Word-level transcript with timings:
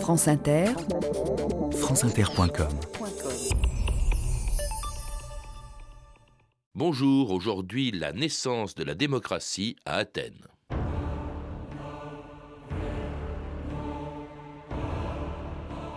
France 0.00 0.28
Inter, 0.28 0.66
franceinter.com 1.72 2.68
Bonjour, 6.74 7.30
aujourd'hui 7.32 7.90
la 7.90 8.12
naissance 8.12 8.74
de 8.74 8.84
la 8.84 8.94
démocratie 8.94 9.76
à 9.84 9.96
Athènes. 9.96 10.46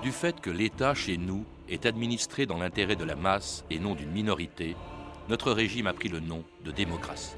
Du 0.01 0.11
fait 0.11 0.39
que 0.39 0.49
l'État 0.49 0.93
chez 0.93 1.17
nous 1.17 1.45
est 1.67 1.85
administré 1.85 2.45
dans 2.45 2.57
l'intérêt 2.57 2.95
de 2.95 3.03
la 3.03 3.15
masse 3.15 3.65
et 3.69 3.77
non 3.77 3.93
d'une 3.93 4.11
minorité, 4.11 4.75
notre 5.27 5.51
régime 5.51 5.87
a 5.87 5.93
pris 5.93 6.09
le 6.09 6.19
nom 6.19 6.43
de 6.65 6.71
démocratie. 6.71 7.35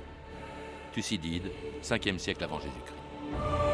Thucydide, 0.94 1.52
5e 1.84 2.18
siècle 2.18 2.44
avant 2.44 2.60
Jésus-Christ. 2.60 3.71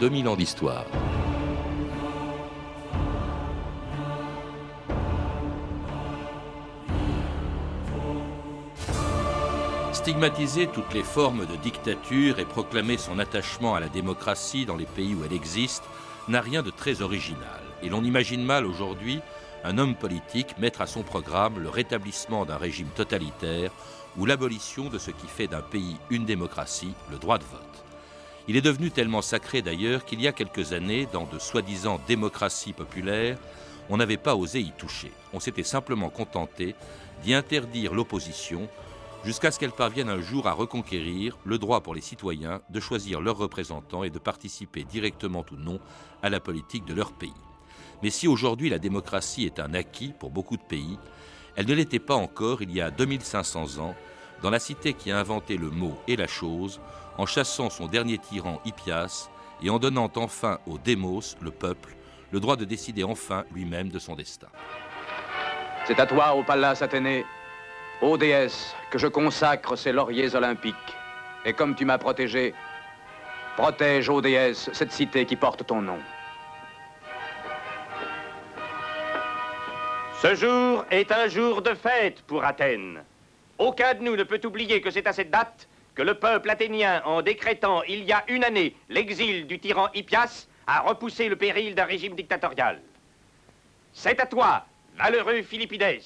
2000 0.00 0.28
ans 0.28 0.36
d'histoire. 0.36 0.84
Stigmatiser 9.92 10.68
toutes 10.68 10.94
les 10.94 11.02
formes 11.02 11.46
de 11.46 11.56
dictature 11.56 12.38
et 12.38 12.44
proclamer 12.44 12.96
son 12.96 13.18
attachement 13.18 13.74
à 13.74 13.80
la 13.80 13.88
démocratie 13.88 14.66
dans 14.66 14.76
les 14.76 14.86
pays 14.86 15.14
où 15.14 15.24
elle 15.24 15.32
existe 15.32 15.82
n'a 16.28 16.40
rien 16.40 16.62
de 16.62 16.70
très 16.70 17.02
original. 17.02 17.60
Et 17.82 17.88
l'on 17.88 18.04
imagine 18.04 18.44
mal 18.44 18.66
aujourd'hui 18.66 19.20
un 19.64 19.78
homme 19.78 19.96
politique 19.96 20.56
mettre 20.58 20.80
à 20.80 20.86
son 20.86 21.02
programme 21.02 21.58
le 21.58 21.68
rétablissement 21.68 22.44
d'un 22.44 22.56
régime 22.56 22.88
totalitaire 22.88 23.72
ou 24.16 24.26
l'abolition 24.26 24.88
de 24.88 24.98
ce 24.98 25.10
qui 25.10 25.26
fait 25.26 25.48
d'un 25.48 25.62
pays 25.62 25.96
une 26.10 26.24
démocratie, 26.24 26.94
le 27.10 27.18
droit 27.18 27.38
de 27.38 27.44
vote. 27.44 27.87
Il 28.48 28.56
est 28.56 28.62
devenu 28.62 28.90
tellement 28.90 29.20
sacré 29.20 29.60
d'ailleurs 29.60 30.06
qu'il 30.06 30.22
y 30.22 30.26
a 30.26 30.32
quelques 30.32 30.72
années, 30.72 31.06
dans 31.12 31.26
de 31.26 31.38
soi-disant 31.38 32.00
démocraties 32.08 32.72
populaires, 32.72 33.36
on 33.90 33.98
n'avait 33.98 34.16
pas 34.16 34.36
osé 34.36 34.60
y 34.60 34.72
toucher. 34.72 35.12
On 35.34 35.40
s'était 35.40 35.62
simplement 35.62 36.08
contenté 36.08 36.74
d'y 37.22 37.34
interdire 37.34 37.92
l'opposition 37.92 38.66
jusqu'à 39.22 39.50
ce 39.50 39.58
qu'elle 39.58 39.72
parvienne 39.72 40.08
un 40.08 40.22
jour 40.22 40.46
à 40.48 40.52
reconquérir 40.52 41.36
le 41.44 41.58
droit 41.58 41.82
pour 41.82 41.94
les 41.94 42.00
citoyens 42.00 42.62
de 42.70 42.80
choisir 42.80 43.20
leurs 43.20 43.36
représentants 43.36 44.02
et 44.02 44.08
de 44.08 44.18
participer 44.18 44.84
directement 44.84 45.44
ou 45.52 45.56
non 45.56 45.78
à 46.22 46.30
la 46.30 46.40
politique 46.40 46.86
de 46.86 46.94
leur 46.94 47.12
pays. 47.12 47.34
Mais 48.02 48.10
si 48.10 48.28
aujourd'hui 48.28 48.70
la 48.70 48.78
démocratie 48.78 49.44
est 49.44 49.60
un 49.60 49.74
acquis 49.74 50.14
pour 50.18 50.30
beaucoup 50.30 50.56
de 50.56 50.62
pays, 50.62 50.98
elle 51.54 51.66
ne 51.66 51.74
l'était 51.74 51.98
pas 51.98 52.14
encore 52.14 52.62
il 52.62 52.72
y 52.72 52.80
a 52.80 52.90
2500 52.90 53.78
ans 53.78 53.94
dans 54.42 54.50
la 54.50 54.58
cité 54.58 54.94
qui 54.94 55.10
a 55.10 55.18
inventé 55.18 55.56
le 55.56 55.70
mot 55.70 55.98
et 56.06 56.16
la 56.16 56.26
chose, 56.26 56.80
en 57.16 57.26
chassant 57.26 57.70
son 57.70 57.86
dernier 57.86 58.18
tyran 58.18 58.60
Hippias 58.64 59.28
et 59.62 59.70
en 59.70 59.78
donnant 59.78 60.10
enfin 60.16 60.58
au 60.66 60.78
démos, 60.78 61.36
le 61.40 61.50
peuple, 61.50 61.96
le 62.30 62.40
droit 62.40 62.56
de 62.56 62.64
décider 62.64 63.04
enfin 63.04 63.44
lui-même 63.52 63.88
de 63.88 63.98
son 63.98 64.14
destin. 64.14 64.48
C'est 65.86 65.98
à 65.98 66.06
toi, 66.06 66.34
ô 66.34 66.44
Pallas 66.44 66.78
Athénée, 66.80 67.24
ô 68.02 68.16
déesse, 68.16 68.74
que 68.90 68.98
je 68.98 69.06
consacre 69.06 69.76
ces 69.76 69.92
lauriers 69.92 70.34
olympiques. 70.34 70.74
Et 71.44 71.52
comme 71.52 71.74
tu 71.74 71.84
m'as 71.84 71.98
protégé, 71.98 72.54
protège, 73.56 74.08
ô 74.08 74.20
déesse, 74.20 74.70
cette 74.72 74.92
cité 74.92 75.24
qui 75.24 75.34
porte 75.34 75.66
ton 75.66 75.82
nom. 75.82 75.98
Ce 80.20 80.34
jour 80.34 80.84
est 80.90 81.10
un 81.12 81.28
jour 81.28 81.62
de 81.62 81.74
fête 81.74 82.22
pour 82.22 82.44
Athènes. 82.44 83.02
Aucun 83.58 83.94
de 83.94 84.02
nous 84.02 84.16
ne 84.16 84.22
peut 84.22 84.40
oublier 84.44 84.80
que 84.80 84.90
c'est 84.90 85.06
à 85.06 85.12
cette 85.12 85.30
date 85.30 85.68
que 85.94 86.02
le 86.02 86.14
peuple 86.14 86.48
athénien, 86.48 87.02
en 87.04 87.22
décrétant 87.22 87.82
il 87.82 88.04
y 88.04 88.12
a 88.12 88.22
une 88.28 88.44
année 88.44 88.76
l'exil 88.88 89.48
du 89.48 89.58
tyran 89.58 89.88
Hippias, 89.94 90.46
a 90.68 90.80
repoussé 90.80 91.28
le 91.28 91.34
péril 91.34 91.74
d'un 91.74 91.84
régime 91.84 92.14
dictatorial. 92.14 92.80
C'est 93.92 94.20
à 94.20 94.26
toi, 94.26 94.64
valeureux 94.96 95.42
Philippides, 95.42 96.02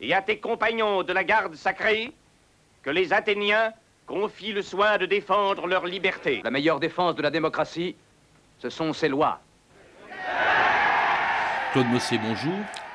et 0.00 0.14
à 0.14 0.20
tes 0.20 0.38
compagnons 0.38 1.04
de 1.04 1.12
la 1.12 1.22
garde 1.22 1.54
sacrée, 1.54 2.12
que 2.82 2.90
les 2.90 3.12
Athéniens 3.12 3.72
confient 4.06 4.52
le 4.52 4.62
soin 4.62 4.98
de 4.98 5.06
défendre 5.06 5.66
leur 5.66 5.86
liberté. 5.86 6.40
La 6.42 6.50
meilleure 6.50 6.80
défense 6.80 7.14
de 7.14 7.22
la 7.22 7.30
démocratie, 7.30 7.94
ce 8.58 8.68
sont 8.68 8.92
ses 8.92 9.08
lois. 9.08 9.40
Claude 11.72 11.88
Mossé, 11.88 12.18
bonjour. 12.18 12.54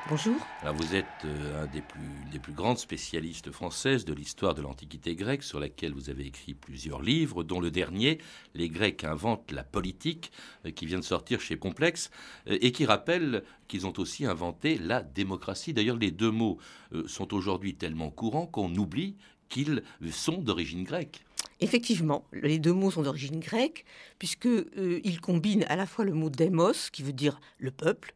Bonjour. 0.09 0.35
Vous 0.73 0.95
êtes 0.95 1.05
euh, 1.25 1.63
un 1.63 1.67
des 1.67 1.81
plus, 1.81 2.01
des 2.31 2.39
grandes 2.53 2.79
spécialistes 2.79 3.51
françaises 3.51 4.03
de 4.03 4.13
l'histoire 4.13 4.55
de 4.55 4.61
l'Antiquité 4.61 5.15
grecque, 5.15 5.43
sur 5.43 5.59
laquelle 5.59 5.93
vous 5.93 6.09
avez 6.09 6.25
écrit 6.25 6.55
plusieurs 6.55 7.01
livres, 7.01 7.43
dont 7.43 7.59
le 7.59 7.69
dernier, 7.69 8.17
Les 8.55 8.67
Grecs 8.67 9.03
inventent 9.03 9.51
la 9.51 9.63
politique, 9.63 10.31
euh, 10.65 10.71
qui 10.71 10.87
vient 10.87 10.99
de 10.99 11.03
sortir 11.03 11.39
chez 11.39 11.57
Complexe, 11.57 12.09
euh, 12.47 12.57
et 12.61 12.71
qui 12.71 12.85
rappelle 12.85 13.43
qu'ils 13.67 13.85
ont 13.85 13.93
aussi 13.97 14.25
inventé 14.25 14.77
la 14.79 15.03
démocratie. 15.03 15.73
D'ailleurs, 15.73 15.97
les 15.97 16.11
deux 16.11 16.31
mots 16.31 16.57
sont 17.05 17.33
aujourd'hui 17.33 17.75
tellement 17.75 18.09
courants 18.09 18.47
qu'on 18.47 18.75
oublie 18.75 19.15
qu'ils 19.47 19.83
sont 20.11 20.39
d'origine 20.39 20.83
grecque. 20.83 21.23
Effectivement, 21.61 22.25
les 22.33 22.57
deux 22.57 22.73
mots 22.73 22.89
sont 22.89 23.03
d'origine 23.03 23.39
grecque, 23.39 23.85
puisqu'ils 24.17 24.65
euh, 24.77 25.19
combinent 25.21 25.65
à 25.69 25.75
la 25.75 25.85
fois 25.85 26.03
le 26.03 26.13
mot 26.13 26.31
démos, 26.31 26.89
qui 26.89 27.03
veut 27.03 27.13
dire 27.13 27.39
le 27.59 27.69
peuple, 27.69 28.15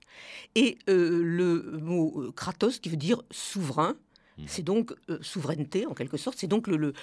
et 0.55 0.79
euh, 0.89 1.21
le 1.23 1.77
mot 1.79 2.21
euh, 2.21 2.31
kratos, 2.31 2.79
qui 2.79 2.89
veut 2.89 2.97
dire 2.97 3.21
souverain. 3.29 3.95
Mmh. 4.37 4.43
C'est 4.47 4.63
donc 4.63 4.93
souveraineté, 5.21 5.85
en 5.85 5.93
quelque 5.93 6.17
sorte. 6.17 6.37
C'est 6.39 6.47
donc 6.47 6.67
le, 6.67 6.93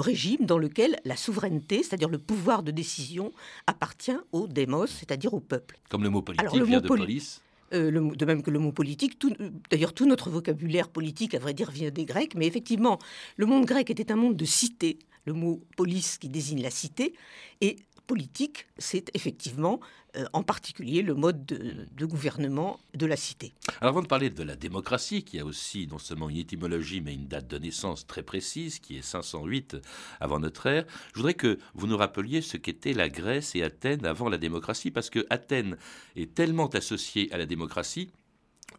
régime 0.00 0.44
dans 0.46 0.58
lequel 0.58 0.98
la 1.04 1.16
souveraineté, 1.16 1.82
c'est-à-dire 1.82 2.08
le 2.08 2.18
pouvoir 2.18 2.62
de 2.62 2.72
décision, 2.72 3.32
appartient 3.66 4.16
au 4.32 4.48
démos, 4.48 4.90
c'est-à-dire 4.90 5.34
au 5.34 5.40
peuple. 5.40 5.78
Comme 5.90 6.02
le 6.02 6.10
mot 6.10 6.22
politique 6.22 6.50
vient 6.64 6.80
de 6.80 6.88
police 6.88 7.42
de 7.72 8.24
même 8.24 8.42
que 8.42 8.52
le 8.52 8.60
mot 8.60 8.70
politique. 8.70 9.20
D'ailleurs, 9.68 9.94
tout 9.94 10.06
notre 10.06 10.30
vocabulaire 10.30 10.88
politique, 10.88 11.34
à 11.34 11.40
vrai 11.40 11.54
dire, 11.54 11.72
vient 11.72 11.90
des 11.90 12.04
Grecs. 12.04 12.36
Mais 12.36 12.46
effectivement, 12.46 13.00
le 13.36 13.46
monde 13.46 13.64
grec 13.64 13.90
était 13.90 14.12
un 14.12 14.16
monde 14.16 14.36
de 14.36 14.44
cité, 14.44 14.98
le 15.24 15.32
mot 15.32 15.62
police 15.76 16.18
qui 16.18 16.28
désigne 16.28 16.62
la 16.62 16.70
cité, 16.70 17.14
et 17.60 17.76
politique, 18.06 18.66
c'est 18.78 19.10
effectivement 19.14 19.80
euh, 20.16 20.24
en 20.32 20.42
particulier 20.42 21.02
le 21.02 21.14
mode 21.14 21.46
de, 21.46 22.06
gouvernement 22.06 22.78
de 22.94 23.06
la 23.06 23.16
cité. 23.16 23.52
Alors 23.80 23.94
avant 23.94 24.02
de 24.02 24.06
parler 24.06 24.30
de 24.30 24.42
la 24.42 24.56
démocratie, 24.56 25.24
qui 25.24 25.38
a 25.38 25.44
aussi 25.44 25.86
non 25.86 25.98
seulement 25.98 26.28
une 26.28 26.36
étymologie, 26.36 27.00
mais 27.00 27.14
une 27.14 27.26
date 27.26 27.48
de 27.48 27.58
naissance 27.58 28.06
très 28.06 28.22
précise, 28.22 28.78
qui 28.78 28.96
est 28.96 29.02
508 29.02 29.76
avant 30.20 30.38
notre 30.38 30.66
ère, 30.66 30.84
je 31.12 31.16
voudrais 31.16 31.34
que 31.34 31.58
vous 31.74 31.86
nous 31.86 31.96
rappeliez 31.96 32.42
ce 32.42 32.56
qu'était 32.56 32.92
la 32.92 33.08
Grèce 33.08 33.54
et 33.54 33.62
Athènes 33.62 34.04
avant 34.04 34.28
la 34.28 34.38
démocratie, 34.38 34.90
parce 34.90 35.10
que 35.10 35.26
Athènes 35.30 35.76
est 36.16 36.34
tellement 36.34 36.68
associée 36.68 37.32
à 37.32 37.38
la 37.38 37.46
démocratie 37.46 38.10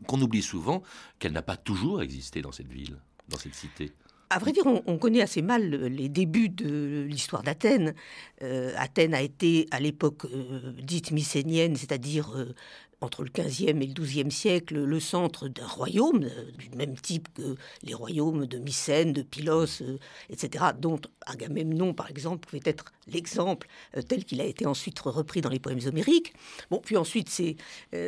qu'on 0.08 0.22
oublie 0.22 0.44
souvent 0.44 0.84
qu'elle 1.20 1.32
n'a 1.32 1.42
pas 1.42 1.58
toujours 1.58 2.02
existé 2.02 2.42
dans 2.42 2.52
cette 2.52 2.72
ville, 2.72 2.98
dans 3.30 3.38
cette 3.38 3.56
cité. 3.56 3.92
À 4.31 4.40
vrai 4.40 4.52
dire, 4.52 4.66
on, 4.66 4.97
connaît 4.97 5.22
assez 5.22 5.44
mal 5.44 5.69
les 5.69 6.09
débuts 6.09 6.50
de 6.50 7.06
l'histoire 7.08 7.44
d'Athènes. 7.44 7.94
Euh, 8.41 8.74
Athènes 8.75 9.13
a 9.13 9.22
été 9.22 9.68
à 9.69 9.80
l'époque 9.80 10.25
euh, 10.25 10.74
dite 10.81 11.12
mycénienne, 11.12 11.75
c'est-à-dire 11.75 12.35
euh, 12.35 12.56
entre 13.02 13.24
le 13.24 13.30
15e 13.30 13.81
et 13.84 13.85
le 13.85 13.94
12e 13.94 14.31
siècle, 14.31 14.84
le 14.84 15.00
centre 15.00 15.47
d'un 15.47 15.68
royaume, 15.68 16.28
du 16.58 16.69
même 16.75 16.96
type 16.96 17.28
que 17.35 17.56
les 17.84 17.94
royaumes 17.94 18.47
de 18.47 18.58
Mycène, 18.58 19.14
de 19.14 19.22
Pylos, 19.22 19.84
etc., 20.31 20.66
dont 20.80 21.00
Agamemnon, 21.28 21.94
par 21.94 22.09
exemple, 22.09 22.47
pouvait 22.47 22.64
être 22.66 22.85
l'exemple 23.08 23.67
tel 24.08 24.26
qu'il 24.26 24.41
a 24.41 24.46
été 24.46 24.66
ensuite 24.66 24.97
repris 25.02 25.41
dans 25.41 25.50
les 25.50 25.59
poèmes 25.59 25.85
homériques. 25.85 26.34
Bon, 26.72 26.82
puis 26.84 26.97
ensuite, 26.97 27.29
ces, 27.29 27.58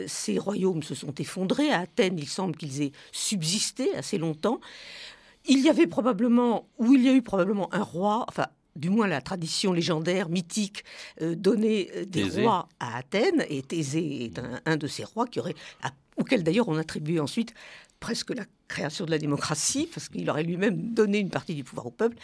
ces 0.07 0.39
royaumes 0.39 0.81
se 0.81 0.95
sont 0.95 1.13
effondrés. 1.15 1.69
À 1.69 1.81
Athènes, 1.81 2.17
il 2.17 2.27
semble 2.27 2.55
qu'ils 2.55 2.81
aient 2.81 2.93
subsisté 3.11 3.93
assez 3.93 4.17
longtemps. 4.17 4.59
Il 5.47 5.59
y 5.59 5.69
avait 5.69 5.87
probablement, 5.87 6.67
ou 6.77 6.93
il 6.93 7.03
y 7.03 7.09
a 7.09 7.13
eu 7.13 7.21
probablement 7.21 7.73
un 7.73 7.83
roi, 7.83 8.25
enfin, 8.27 8.47
du 8.75 8.89
moins 8.89 9.07
la 9.07 9.21
tradition 9.21 9.73
légendaire, 9.73 10.29
mythique, 10.29 10.83
euh, 11.21 11.35
donnait 11.35 11.89
euh, 11.95 12.05
des 12.05 12.23
rois 12.23 12.67
à 12.79 12.97
Athènes, 12.97 13.45
et 13.49 13.61
Thésée 13.61 14.25
est 14.25 14.41
un, 14.65 14.77
de 14.77 14.87
ces 14.87 15.03
rois 15.03 15.25
qui 15.25 15.39
aurait, 15.39 15.55
auquel 16.17 16.43
d'ailleurs 16.43 16.67
on 16.67 16.77
attribuait 16.77 17.19
ensuite 17.19 17.53
presque 17.99 18.35
la 18.35 18.43
création 18.67 19.05
de 19.05 19.11
la 19.11 19.17
démocratie, 19.17 19.87
parce 19.93 20.09
qu'il 20.09 20.29
aurait 20.29 20.43
lui-même 20.43 20.93
donné 20.93 21.19
une 21.19 21.29
partie 21.29 21.55
du 21.55 21.63
pouvoir 21.63 21.87
au 21.87 21.91
peuple. 21.91 22.17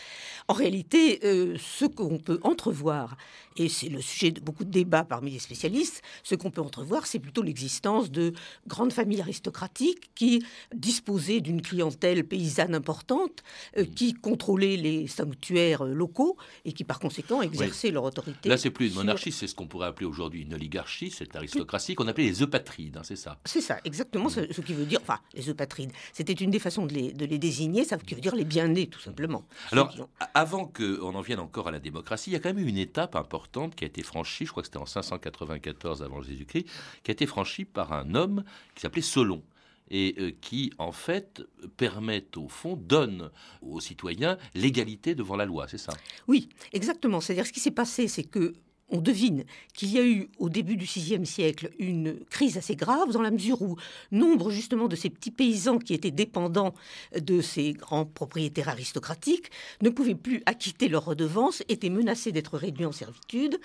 En 0.47 0.53
réalité, 0.53 1.19
euh, 1.23 1.57
ce 1.57 1.85
qu'on 1.85 2.17
peut 2.17 2.39
entrevoir, 2.43 3.15
et 3.57 3.69
c'est 3.69 3.89
le 3.89 4.01
sujet 4.01 4.31
de 4.31 4.39
beaucoup 4.39 4.65
de 4.65 4.71
débats 4.71 5.03
parmi 5.03 5.31
les 5.31 5.39
spécialistes, 5.39 6.01
ce 6.23 6.35
qu'on 6.35 6.51
peut 6.51 6.61
entrevoir, 6.61 7.05
c'est 7.05 7.19
plutôt 7.19 7.41
l'existence 7.41 8.11
de 8.11 8.33
grandes 8.67 8.93
familles 8.93 9.21
aristocratiques 9.21 10.13
qui 10.15 10.43
disposaient 10.73 11.39
d'une 11.39 11.61
clientèle 11.61 12.23
paysanne 12.25 12.75
importante, 12.75 13.43
euh, 13.77 13.85
qui 13.85 14.13
contrôlaient 14.13 14.77
les 14.77 15.07
sanctuaires 15.07 15.83
locaux 15.83 16.37
et 16.65 16.73
qui 16.73 16.83
par 16.83 16.99
conséquent 16.99 17.41
exerçaient 17.41 17.91
leur 17.91 18.03
autorité. 18.03 18.49
Là, 18.49 18.57
c'est 18.57 18.69
plus 18.69 18.87
une 18.89 18.95
monarchie, 18.95 19.31
c'est 19.31 19.47
ce 19.47 19.55
qu'on 19.55 19.67
pourrait 19.67 19.87
appeler 19.87 20.05
aujourd'hui 20.05 20.41
une 20.41 20.53
oligarchie, 20.53 21.11
cette 21.11 21.35
aristocratie 21.35 21.95
qu'on 21.95 22.07
appelait 22.07 22.25
les 22.25 22.41
eupatrides, 22.41 22.97
hein, 22.97 23.01
c'est 23.03 23.15
ça? 23.15 23.39
C'est 23.45 23.61
ça, 23.61 23.79
exactement 23.85 24.29
ce, 24.29 24.51
ce, 24.51 24.61
qui 24.61 24.73
veut 24.73 24.85
dire, 24.85 24.99
enfin, 25.01 25.19
les 25.33 25.49
eupatrides. 25.49 25.91
C'était 26.11 26.32
une 26.41 26.51
des 26.51 26.59
façons 26.59 26.85
de 26.85 26.93
les, 26.93 27.13
de 27.13 27.25
les 27.25 27.37
désigner, 27.37 27.83
ça 27.83 27.97
veut 27.97 28.03
dire 28.03 28.35
les 28.35 28.45
bien-nés, 28.45 28.87
tout 28.87 28.99
simplement. 28.99 29.45
Alors, 29.71 29.93
avant 30.33 30.65
qu'on 30.65 31.13
en 31.15 31.21
vienne 31.21 31.39
encore 31.39 31.67
à 31.67 31.71
la 31.71 31.79
démocratie, 31.79 32.29
il 32.29 32.33
y 32.33 32.35
a 32.35 32.39
quand 32.39 32.53
même 32.53 32.65
eu 32.65 32.69
une 32.69 32.77
étape 32.77 33.15
importante 33.15 33.75
qui 33.75 33.83
a 33.83 33.87
été 33.87 34.03
franchie, 34.03 34.45
je 34.45 34.51
crois 34.51 34.63
que 34.63 34.67
c'était 34.67 34.77
en 34.77 34.85
594 34.85 36.03
avant 36.03 36.21
Jésus-Christ, 36.21 36.67
qui 37.03 37.11
a 37.11 37.13
été 37.13 37.25
franchie 37.25 37.65
par 37.65 37.93
un 37.93 38.15
homme 38.15 38.43
qui 38.75 38.81
s'appelait 38.81 39.01
Solon 39.01 39.43
et 39.89 40.15
euh, 40.17 40.31
qui, 40.41 40.71
en 40.77 40.91
fait, 40.91 41.43
permettent, 41.77 42.37
au 42.37 42.47
fond, 42.47 42.75
donnent 42.75 43.29
aux 43.61 43.79
citoyens 43.79 44.37
l'égalité 44.55 45.15
devant 45.15 45.35
la 45.35 45.45
loi, 45.45 45.67
c'est 45.67 45.77
ça? 45.77 45.93
Oui, 46.27 46.49
exactement. 46.71 47.21
C'est-à-dire, 47.21 47.45
ce 47.45 47.51
qui 47.51 47.59
s'est 47.59 47.71
passé, 47.71 48.07
c'est 48.07 48.23
que 48.23 48.53
on 48.89 49.01
devine 49.01 49.43
qu'il 49.73 49.91
y 49.91 49.99
a 49.99 50.05
eu 50.05 50.29
au 50.37 50.49
début 50.49 50.75
du 50.75 50.85
VIe 50.85 51.25
siècle 51.25 51.71
une 51.79 52.19
crise 52.29 52.57
assez 52.57 52.75
grave 52.75 53.11
dans 53.11 53.21
la 53.21 53.31
mesure 53.31 53.61
où 53.61 53.75
nombre 54.11 54.51
justement 54.51 54.87
de 54.87 54.95
ces 54.95 55.09
petits 55.09 55.31
paysans 55.31 55.79
qui 55.79 55.93
étaient 55.93 56.11
dépendants 56.11 56.73
de 57.19 57.41
ces 57.41 57.73
grands 57.73 58.05
propriétaires 58.05 58.69
aristocratiques 58.69 59.49
ne 59.81 59.89
pouvaient 59.89 60.15
plus 60.15 60.43
acquitter 60.45 60.89
leurs 60.89 61.05
redevances, 61.05 61.63
étaient 61.69 61.89
menacés 61.89 62.31
d'être 62.31 62.57
réduits 62.57 62.85
en 62.85 62.91
servitude. 62.91 63.59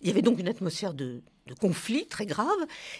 Il 0.00 0.08
y 0.08 0.10
avait 0.10 0.22
donc 0.22 0.38
une 0.40 0.48
atmosphère 0.48 0.94
de, 0.94 1.22
de 1.46 1.54
conflit 1.54 2.06
très 2.06 2.26
grave, 2.26 2.48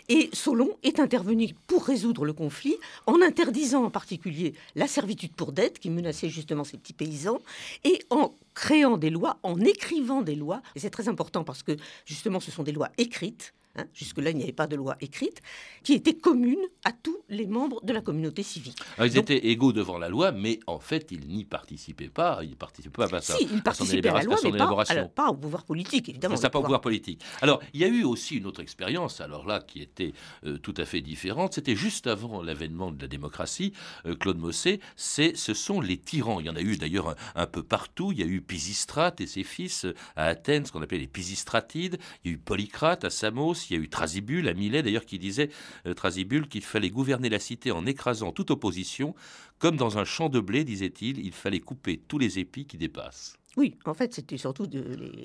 et 0.09 0.31
Solon 0.33 0.71
est 0.83 1.01
intervenu 1.01 1.55
pour 1.67 1.85
résoudre 1.85 2.25
le 2.25 2.33
conflit 2.33 2.77
en 3.07 3.21
interdisant 3.23 3.85
en 3.85 3.91
particulier 3.91 4.55
la 4.75 4.87
servitude 4.87 5.33
pour 5.33 5.53
dette 5.53 5.79
qui 5.79 5.91
menaçait 5.91 6.29
justement 6.29 6.65
ces 6.65 6.77
petits 6.77 6.93
paysans, 6.93 7.39
et 7.85 8.03
en 8.11 8.35
créant 8.55 8.97
des 8.97 9.11
lois, 9.11 9.39
en 9.43 9.59
écrivant 9.61 10.23
des 10.23 10.35
lois, 10.35 10.63
et 10.75 10.81
c'est 10.81 10.91
très 10.91 11.09
important 11.09 11.45
parce 11.45 11.63
que 11.63 11.77
justement 12.05 12.41
ce 12.41 12.51
sont 12.51 12.63
des 12.63 12.73
lois 12.73 12.91
écrites, 12.99 13.55
Hein, 13.77 13.85
jusque-là, 13.95 14.31
il 14.31 14.37
n'y 14.37 14.43
avait 14.43 14.53
pas 14.53 14.67
de 14.67 14.77
loi 14.77 14.97
écrite, 15.01 15.41
qui 15.83 15.95
était 15.95 16.13
commune 16.13 16.61
à 16.85 16.93
tous 16.93 17.17
les 17.31 17.47
membres 17.47 17.83
de 17.83 17.95
la 17.95 18.03
communauté 18.03 18.43
civique. 18.43 18.77
ils 18.99 19.17
étaient 19.17 19.47
égaux 19.47 19.73
devant 19.73 19.97
la 19.97 20.11
loi, 20.11 20.31
mais 20.31 20.61
en 20.67 20.79
fait, 20.79 21.11
ils 21.11 21.27
n'y 21.27 21.47
participaient 21.47 22.11
pas. 22.11 22.41
Ils 22.43 22.55
participaient 22.55 23.09
pas 23.09 23.17
à, 23.17 23.21
si, 23.23 23.49
ils 23.51 23.63
participaient 23.63 24.11
à, 24.11 24.15
la 24.15 24.23
loi, 24.25 24.37
mais 24.45 24.53
pas, 24.53 25.09
pas, 25.09 25.29
au 25.29 25.37
pouvoir 25.37 25.65
politique, 25.65 26.11
évidemment. 26.11 26.37
Ça, 26.37 26.51
pas 26.51 26.59
au 26.59 26.63
pouvoir 26.63 26.83
politique. 26.83 27.23
Alors, 27.41 27.63
il 27.73 27.81
y 27.81 27.85
a 27.85 27.89
eu 27.89 28.05
aussi 28.05 28.37
une 28.37 28.45
autre 28.45 28.61
expérience, 28.61 29.23
alors 29.23 29.47
là, 29.47 29.61
qui 29.61 29.81
était 29.81 30.13
euh, 30.45 30.59
tout 30.59 30.75
à 30.77 30.85
fait 30.85 31.01
différente. 31.01 31.55
C'était 31.55 31.77
juste 31.77 32.07
avant 32.07 32.43
l'avènement 32.43 32.93
de 32.93 33.01
la 33.01 33.09
démocratie. 33.09 33.73
Euh, 34.05 34.15
Claude 34.15 34.39
Mossé, 34.39 34.81
ce 34.97 35.55
sont 35.55 35.81
les 35.81 35.97
tyrans. 35.97 36.41
Il 36.41 36.47
y 36.47 36.51
en 36.51 36.57
a 36.57 36.61
eu 36.61 36.77
d'ailleurs 36.77 37.17
un, 37.35 37.47
peu 37.47 37.63
partout. 37.63 38.13
Il 38.13 38.21
y 38.21 38.23
a 38.23 38.27
eu 38.27 38.42
Pisistrate 38.43 39.21
et 39.21 39.27
ses 39.27 39.45
fils 39.45 39.85
euh, 39.85 39.95
à 40.17 40.27
Athènes, 40.27 40.67
ce 40.67 40.73
qu'on 40.73 40.83
appelait 40.83 40.99
les 40.99 41.07
Pisistratides. 41.07 41.99
Il 42.25 42.31
y 42.31 42.35
a 42.35 42.37
eu 42.37 42.39
Polycrate 42.39 43.05
à 43.05 43.11
Samos 43.11 43.55
il 43.71 43.77
y 43.77 43.81
a 43.81 43.83
eu 43.83 43.89
Trasibule, 43.89 44.49
à 44.49 44.55
Milet 44.55 44.83
d'ailleurs, 44.83 45.05
qui 45.05 45.19
disait, 45.19 45.51
euh, 45.87 45.95
Trasibule, 45.95 46.49
qu'il 46.49 46.63
fallait 46.63 46.91
gouverner 46.91 47.29
la 47.29 47.39
cité 47.39 47.71
en 47.71 47.87
écrasant 47.87 48.33
toute 48.33 48.51
opposition, 48.51 49.15
comme 49.59 49.77
dans 49.77 49.99
un 49.99 50.05
champ 50.05 50.29
de 50.29 50.41
blé, 50.41 50.65
disait-il, 50.65 51.25
il 51.25 51.33
fallait 51.33 51.61
couper 51.61 52.01
tous 52.09 52.19
les 52.19 52.39
épis 52.39 52.67
qui 52.67 52.79
dépassent. 52.79 53.37
Oui, 53.57 53.77
en 53.85 53.95
fait, 53.95 54.15
c'était 54.15 54.39
surtout 54.39 54.67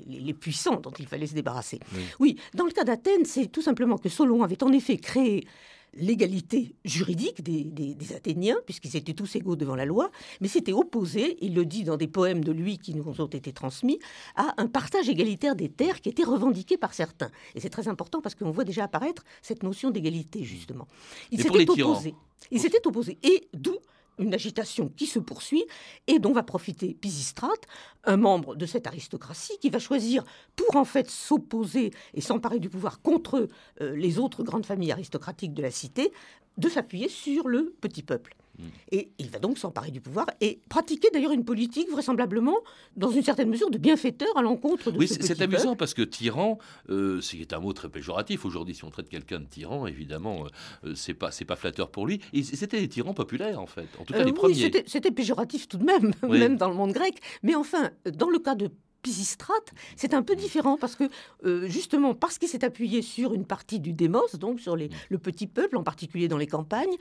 les, 0.06 0.34
puissants 0.34 0.80
dont 0.80 0.92
il 0.98 1.06
fallait 1.06 1.26
se 1.26 1.34
débarrasser. 1.34 1.80
oui 2.20 2.36
dans 2.54 2.64
le 2.64 2.70
cas 2.72 2.84
d'Athènes, 2.84 3.24
c'est 3.24 3.46
tout 3.46 3.62
simplement 3.62 3.96
que 3.96 4.08
Solon 4.08 4.42
avait 4.42 4.62
en 4.62 4.72
effet 4.72 4.98
créé 4.98 5.46
l'égalité 5.94 6.74
juridique 6.84 7.42
des, 7.42 7.96
Athéniens, 8.14 8.56
puisqu'ils 8.64 8.96
étaient 8.96 9.12
tous 9.12 9.36
égaux 9.36 9.56
devant 9.56 9.74
la 9.74 9.84
loi, 9.84 10.10
mais 10.40 10.48
c'était 10.48 10.72
opposé, 10.72 11.36
il 11.40 11.54
le 11.54 11.64
dit 11.64 11.84
dans 11.84 11.96
des 11.96 12.08
poèmes 12.08 12.42
de 12.42 12.52
lui 12.52 12.78
qui 12.78 12.94
nous 12.94 13.20
ont 13.20 13.26
été 13.26 13.52
transmis, 13.52 13.98
à 14.36 14.54
un 14.56 14.66
partage 14.66 15.08
égalitaire 15.08 15.54
des 15.54 15.68
terres 15.68 16.00
qui 16.00 16.08
était 16.08 16.24
revendiqué 16.24 16.76
par 16.76 16.94
certains. 16.94 17.30
Et 17.54 17.60
c'est 17.60 17.70
très 17.70 17.88
important 17.88 18.20
parce 18.20 18.34
qu'on 18.34 18.50
voit 18.50 18.64
déjà 18.64 18.84
apparaître 18.84 19.24
cette 19.42 19.62
notion 19.62 19.90
d'égalité, 19.90 20.44
justement. 20.44 20.86
Ils 21.30 21.42
s'étaient 21.42 21.68
opposés. 21.70 22.14
Ils 22.50 22.60
s'étaient 22.60 22.86
opposés. 22.86 23.18
Et 23.22 23.48
d'où 23.52 23.76
une 24.18 24.34
agitation 24.34 24.90
qui 24.96 25.06
se 25.06 25.18
poursuit 25.18 25.64
et 26.06 26.18
dont 26.18 26.32
va 26.32 26.42
profiter 26.42 26.94
Pisistrate, 26.94 27.66
un 28.04 28.16
membre 28.16 28.56
de 28.56 28.66
cette 28.66 28.86
aristocratie 28.86 29.58
qui 29.60 29.70
va 29.70 29.78
choisir 29.78 30.24
pour 30.56 30.76
en 30.76 30.84
fait 30.84 31.10
s'opposer 31.10 31.92
et 32.14 32.20
s'emparer 32.20 32.58
du 32.58 32.68
pouvoir 32.68 33.00
contre 33.00 33.48
euh, 33.80 33.96
les 33.96 34.18
autres 34.18 34.42
grandes 34.42 34.66
familles 34.66 34.92
aristocratiques 34.92 35.54
de 35.54 35.62
la 35.62 35.70
cité, 35.70 36.12
de 36.56 36.68
s'appuyer 36.68 37.08
sur 37.08 37.48
le 37.48 37.74
petit 37.80 38.02
peuple. 38.02 38.34
Mm. 38.58 38.62
Et 38.92 39.10
il 39.18 39.30
va 39.30 39.38
donc 39.38 39.58
s'emparer 39.58 39.90
du 39.90 40.00
pouvoir 40.00 40.26
et 40.40 40.60
pratiquer 40.68 41.08
d'ailleurs 41.12 41.32
une 41.32 41.44
politique 41.44 41.90
vraisemblablement, 41.90 42.56
dans 42.96 43.10
une 43.10 43.22
certaine 43.22 43.48
mesure, 43.48 43.70
de 43.70 43.78
bienfaiteur 43.78 44.36
à 44.36 44.42
l'encontre 44.42 44.90
de 44.90 44.98
oui, 44.98 45.08
ce 45.08 45.22
c'est 45.22 45.40
amusant 45.40 45.76
parce 45.76 45.94
que 45.94 46.02
tyran, 46.02 46.58
euh, 46.90 47.20
c'est 47.20 47.52
un 47.52 47.60
mot 47.60 47.72
très 47.72 47.88
péjoratif. 47.88 48.44
Aujourd'hui, 48.44 48.74
si 48.74 48.84
on 48.84 48.90
traite 48.90 49.08
quelqu'un 49.08 49.40
de 49.40 49.46
tyran, 49.46 49.86
évidemment, 49.86 50.44
euh, 50.84 50.94
c'est 50.94 51.14
pas 51.14 51.30
c'est 51.30 51.44
pas 51.44 51.56
flatteur 51.56 51.90
pour 51.90 52.06
lui. 52.06 52.20
Et 52.32 52.42
c'était 52.42 52.80
des 52.80 52.88
tyrans 52.88 53.14
populaires 53.14 53.60
en 53.60 53.66
fait, 53.66 53.88
en 53.98 54.04
tout 54.04 54.12
cas 54.12 54.24
les 54.24 54.32
premiers. 54.32 54.70
C'était 54.86 55.10
péjoratif 55.10 55.68
tout 55.68 55.78
de 55.78 55.84
même, 55.84 56.12
même 56.28 56.56
dans 56.56 56.68
le 56.68 56.74
monde 56.74 56.92
grec. 56.92 57.20
Mais 57.42 57.54
enfin, 57.54 57.90
dans 58.12 58.30
le 58.30 58.38
cas 58.38 58.54
de 58.54 58.70
Pisistrate, 59.08 59.72
c'est 59.96 60.12
un 60.12 60.22
peu 60.22 60.36
différent 60.36 60.76
parce 60.76 60.94
que 60.94 61.04
euh, 61.46 61.66
justement 61.66 62.14
parce 62.14 62.36
qu'il 62.36 62.46
s'est 62.46 62.62
appuyé 62.62 63.00
sur 63.00 63.32
une 63.32 63.46
partie 63.46 63.80
du 63.80 63.94
démos, 63.94 64.34
donc 64.34 64.60
sur 64.60 64.76
les, 64.76 64.90
le 65.08 65.16
petit 65.16 65.46
peuple, 65.46 65.78
en 65.78 65.82
particulier 65.82 66.28
dans 66.28 66.36
les 66.36 66.46
campagnes, 66.46 66.94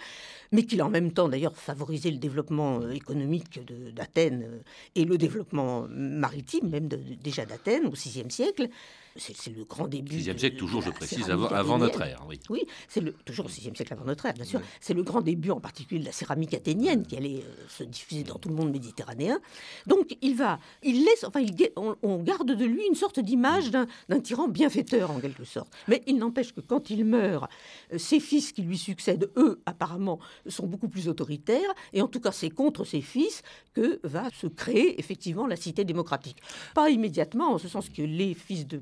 mais 0.54 0.64
qu'il 0.64 0.80
a 0.80 0.86
en 0.86 0.90
même 0.90 1.12
temps 1.12 1.28
d'ailleurs 1.28 1.58
favorisé 1.58 2.10
le 2.10 2.18
développement 2.18 2.80
euh, 2.80 2.92
économique 2.92 3.60
d'Athènes 3.94 4.46
euh, 4.48 4.60
et 4.96 5.04
le 5.04 5.18
développement 5.18 5.86
maritime 5.90 6.70
même 6.70 6.88
déjà 6.88 7.46
d'Athènes 7.46 7.88
au 7.88 7.92
VIe 7.92 8.24
siècle 8.30 8.70
c'est 9.18 9.56
le 9.56 9.66
grand 9.66 9.88
début. 9.88 10.18
6e 10.18 10.38
siècle, 10.38 10.58
toujours, 10.58 10.82
je 10.82 10.90
précise, 10.90 11.30
avant, 11.30 11.78
notre 11.78 12.02
ère. 12.02 12.24
Oui, 12.28 12.40
oui 12.50 12.66
c'est 12.88 13.02
toujours 13.26 13.46
au 13.46 13.50
6e 13.50 13.76
siècle 13.76 13.94
avant 13.94 14.06
notre 14.06 14.26
ère, 14.26 14.34
bien 14.34 14.46
sûr. 14.46 14.62
C'est 14.80 14.94
le 14.94 15.04
grand 15.04 15.22
début, 15.22 15.52
en 15.52 15.60
particulier, 15.60 16.00
de 16.02 16.06
la 16.06 16.12
céramique 16.12 16.54
athénienne, 16.54 17.06
qui 17.06 17.18
allait 17.18 17.44
euh, 17.44 17.66
se 17.70 17.84
diffuser 17.84 18.24
dans 18.24 18.38
tout 18.38 18.50
le 18.50 18.56
monde 18.56 18.72
méditerranéen. 18.72 19.40
Donc, 19.86 20.18
il 20.22 20.36
va, 20.36 20.60
il 20.84 21.04
laisse, 21.06 21.24
enfin, 21.24 21.42
il, 21.42 21.56
on, 21.76 22.24
garde 22.24 22.52
de 22.52 22.66
lui 22.66 22.86
une 22.88 22.96
sorte 22.96 23.20
d'image 23.20 23.72
d'un 23.72 24.20
tyran 24.22 24.48
bienfaiteur, 24.48 25.12
en 25.12 25.20
quelque 25.20 25.44
sorte. 25.44 25.72
Mais 25.88 26.04
il 26.08 26.18
n'empêche 26.18 26.54
que 26.54 26.62
quand 26.62 26.90
il 26.90 27.06
meurt, 27.06 27.50
euh, 27.94 27.98
ses 27.98 28.20
fils 28.20 28.52
qui 28.52 28.62
lui 28.62 28.78
succèdent, 28.78 29.30
eux, 29.38 29.62
apparemment, 29.66 30.20
sont 30.48 30.68
beaucoup 30.68 30.90
plus 30.90 31.08
autoritaires. 31.08 31.74
Et 31.94 32.02
en 32.02 32.08
tout 32.08 32.20
cas, 32.20 32.32
c'est 32.32 32.50
contre 32.50 32.84
ses 32.86 33.02
fils 33.02 33.42
que 33.74 34.00
va 34.04 34.30
se 34.32 34.48
créer, 34.48 35.00
effectivement, 35.00 35.48
la 35.48 35.56
cité 35.56 35.84
démocratique. 35.84 36.38
Pas 36.74 36.90
immédiatement, 36.90 37.54
en 37.54 37.58
ce 37.58 37.68
sens 37.68 37.90
que 37.90 38.02
les 38.02 38.34
fils 38.34 38.68
de 38.68 38.78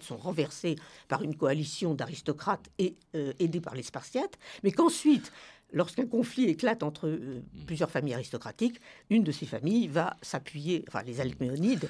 Sont 0.00 0.16
renversés 0.16 0.76
par 1.08 1.22
une 1.22 1.36
coalition 1.36 1.94
d'aristocrates 1.94 2.70
et 2.78 2.96
euh, 3.14 3.32
aidés 3.38 3.60
par 3.60 3.74
les 3.74 3.82
Spartiates, 3.82 4.38
mais 4.62 4.70
qu'ensuite 4.70 5.32
lorsqu'un 5.72 6.06
conflit 6.06 6.44
éclate 6.44 6.82
entre 6.82 7.08
euh, 7.08 7.42
plusieurs 7.66 7.90
familles 7.90 8.14
aristocratiques, 8.14 8.80
une 9.08 9.24
de 9.24 9.32
ces 9.32 9.46
familles 9.46 9.88
va 9.88 10.16
s'appuyer, 10.22 10.84
enfin 10.88 11.02
les 11.02 11.20
Alcméonides 11.20 11.88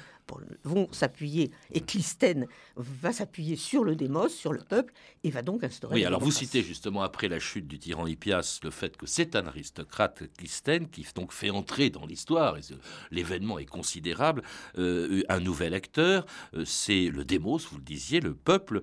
vont 0.63 0.87
s'appuyer, 0.91 1.51
et 1.73 1.81
Clisthène 1.81 2.47
va 2.77 3.11
s'appuyer 3.11 3.57
sur 3.57 3.83
le 3.83 3.95
démos, 3.95 4.33
sur 4.33 4.53
le 4.53 4.61
peuple, 4.61 4.93
et 5.25 5.29
va 5.29 5.41
donc 5.41 5.63
instaurer. 5.63 5.95
Oui, 5.95 6.05
alors 6.05 6.21
vous 6.21 6.31
citez 6.31 6.63
justement 6.63 7.01
après 7.01 7.27
la 7.27 7.39
chute 7.39 7.67
du 7.67 7.79
tyran 7.79 8.07
Hippias 8.07 8.59
le 8.63 8.69
fait 8.69 8.95
que 8.95 9.05
c'est 9.05 9.35
un 9.35 9.45
aristocrate, 9.45 10.23
Clisthène, 10.37 10.89
qui 10.89 11.05
donc 11.15 11.33
fait 11.33 11.49
entrer 11.49 11.89
dans 11.89 12.05
l'histoire, 12.05 12.57
et 12.57 12.61
l'événement 13.11 13.59
est 13.59 13.65
considérable, 13.65 14.43
euh, 14.77 15.23
un 15.27 15.39
nouvel 15.41 15.73
acteur, 15.73 16.25
euh, 16.53 16.63
c'est 16.65 17.09
le 17.09 17.25
démos, 17.25 17.67
vous 17.69 17.77
le 17.77 17.83
disiez, 17.83 18.21
le 18.21 18.33
peuple, 18.33 18.81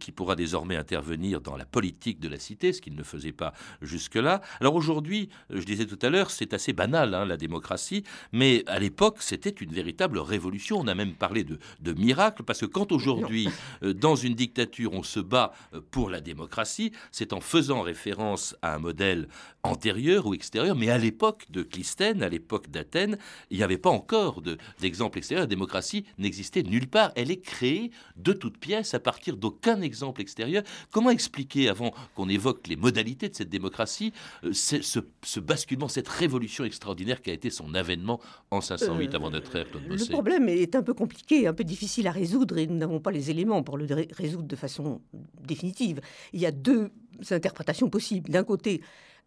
qui 0.00 0.12
pourra 0.12 0.34
désormais 0.34 0.76
intervenir 0.76 1.40
dans 1.40 1.56
la 1.56 1.64
politique 1.64 2.18
de 2.20 2.28
la 2.28 2.38
cité, 2.38 2.72
ce 2.72 2.80
qu'il 2.80 2.94
ne 2.94 3.02
faisait 3.02 3.32
pas 3.32 3.52
jusque-là. 3.80 4.37
Alors 4.60 4.74
aujourd'hui, 4.74 5.28
je 5.50 5.64
disais 5.64 5.86
tout 5.86 5.98
à 6.02 6.10
l'heure, 6.10 6.30
c'est 6.30 6.54
assez 6.54 6.72
banal, 6.72 7.14
hein, 7.14 7.24
la 7.24 7.36
démocratie, 7.36 8.04
mais 8.32 8.64
à 8.66 8.78
l'époque, 8.78 9.16
c'était 9.20 9.50
une 9.50 9.72
véritable 9.72 10.18
révolution. 10.18 10.78
On 10.78 10.86
a 10.86 10.94
même 10.94 11.14
parlé 11.14 11.44
de, 11.44 11.58
miracle, 11.92 12.42
parce 12.42 12.60
que 12.60 12.66
quand 12.66 12.92
aujourd'hui, 12.92 13.48
euh, 13.82 13.94
dans 13.94 14.14
une 14.14 14.34
dictature, 14.34 14.92
on 14.92 15.02
se 15.02 15.20
bat 15.20 15.52
euh, 15.74 15.80
pour 15.90 16.10
la 16.10 16.20
démocratie, 16.20 16.92
c'est 17.10 17.32
en 17.32 17.40
faisant 17.40 17.80
référence 17.80 18.54
à 18.62 18.74
un 18.74 18.78
modèle 18.78 19.28
antérieur 19.62 20.26
ou 20.26 20.34
extérieur, 20.34 20.76
mais 20.76 20.90
à 20.90 20.98
l'époque 20.98 21.46
de 21.50 21.62
Clisthène, 21.62 22.22
à 22.22 22.28
l'époque 22.28 22.70
d'Athènes, 22.70 23.18
il 23.50 23.58
n'y 23.58 23.62
avait 23.62 23.78
pas 23.78 23.90
encore 23.90 24.42
d'exemple 24.80 25.18
extérieur. 25.18 25.44
La 25.44 25.48
démocratie 25.48 26.04
n'existait 26.18 26.62
nulle 26.62 26.88
part. 26.88 27.12
Elle 27.16 27.30
est 27.30 27.40
créée 27.40 27.90
de 28.16 28.32
toutes 28.32 28.58
pièces 28.58 28.94
à 28.94 29.00
partir 29.00 29.36
d'aucun 29.36 29.80
exemple 29.80 30.20
extérieur. 30.20 30.62
Comment 30.90 31.10
expliquer, 31.10 31.68
avant 31.68 31.92
qu'on 32.14 32.28
évoque 32.28 32.66
les 32.66 32.76
modalités 32.76 33.28
de 33.28 33.34
cette 33.34 33.50
démocratie, 33.50 34.12
euh, 34.44 34.52
ce, 34.52 35.40
basculement, 35.40 35.88
cette 35.88 36.08
révolution 36.08 36.64
extraordinaire 36.64 37.22
qui 37.22 37.30
a 37.30 37.32
été 37.32 37.50
son 37.50 37.74
avènement 37.74 38.20
en 38.50 38.60
508 38.60 39.14
avant 39.14 39.30
notre 39.30 39.56
ère, 39.56 39.70
Claude 39.70 39.82
Le 39.88 40.10
problème 40.10 40.48
est 40.48 40.74
un 40.74 40.82
peu 40.82 40.94
compliqué, 40.94 41.46
un 41.46 41.54
peu 41.54 41.64
difficile 41.64 42.06
à 42.06 42.12
résoudre 42.12 42.58
et 42.58 42.66
nous 42.66 42.76
n'avons 42.76 43.00
pas 43.00 43.10
les 43.10 43.30
éléments 43.30 43.62
pour 43.62 43.78
le 43.78 43.86
résoudre 44.12 44.46
de 44.48 44.56
façon 44.56 45.00
définitive. 45.40 46.00
Il 46.32 46.40
y 46.40 46.46
a 46.46 46.52
deux 46.52 46.90
interprétations 47.30 47.90
possibles. 47.90 48.30
D'un 48.30 48.44
côté, 48.44 48.80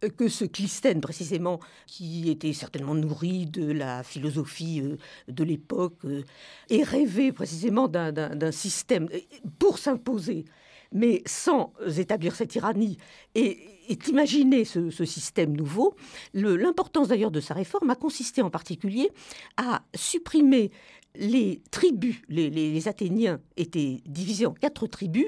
que 0.10 0.28
ce 0.28 0.46
Clisthène, 0.46 1.02
précisément, 1.02 1.60
qui 1.86 2.30
était 2.30 2.54
certainement 2.54 2.96
nourri 2.96 3.46
de 3.46 3.72
la 3.72 4.04
philosophie 4.04 4.82
euh, 4.82 4.98
de 5.28 5.44
l'époque, 5.44 6.00
et 6.70 6.84
rêvé 6.84 7.32
précisément 7.32 7.88
d'un 7.88 8.52
système 8.52 9.08
pour 9.60 9.78
s'imposer 9.78 10.46
mais 10.92 11.22
sans 11.26 11.74
établir 11.98 12.36
cette 12.36 12.50
tyrannie 12.50 12.98
et, 13.36 13.58
imaginer 14.08 14.64
ce, 14.64 14.90
système 15.06 15.56
nouveau, 15.56 15.96
l'importance 16.34 17.10
d'ailleurs 17.10 17.32
de 17.32 17.42
sa 17.42 17.54
réforme 17.54 17.90
a 17.90 17.96
consisté 17.96 18.42
en 18.42 18.50
particulier 18.50 19.10
à 19.58 19.82
supprimer 19.96 20.72
les 21.16 21.62
tribus. 21.72 22.22
les 22.30 22.88
Athéniens 22.88 23.42
étaient 23.58 24.02
divisés 24.06 24.46
en 24.46 24.54
quatre 24.54 24.88
tribus 24.88 25.28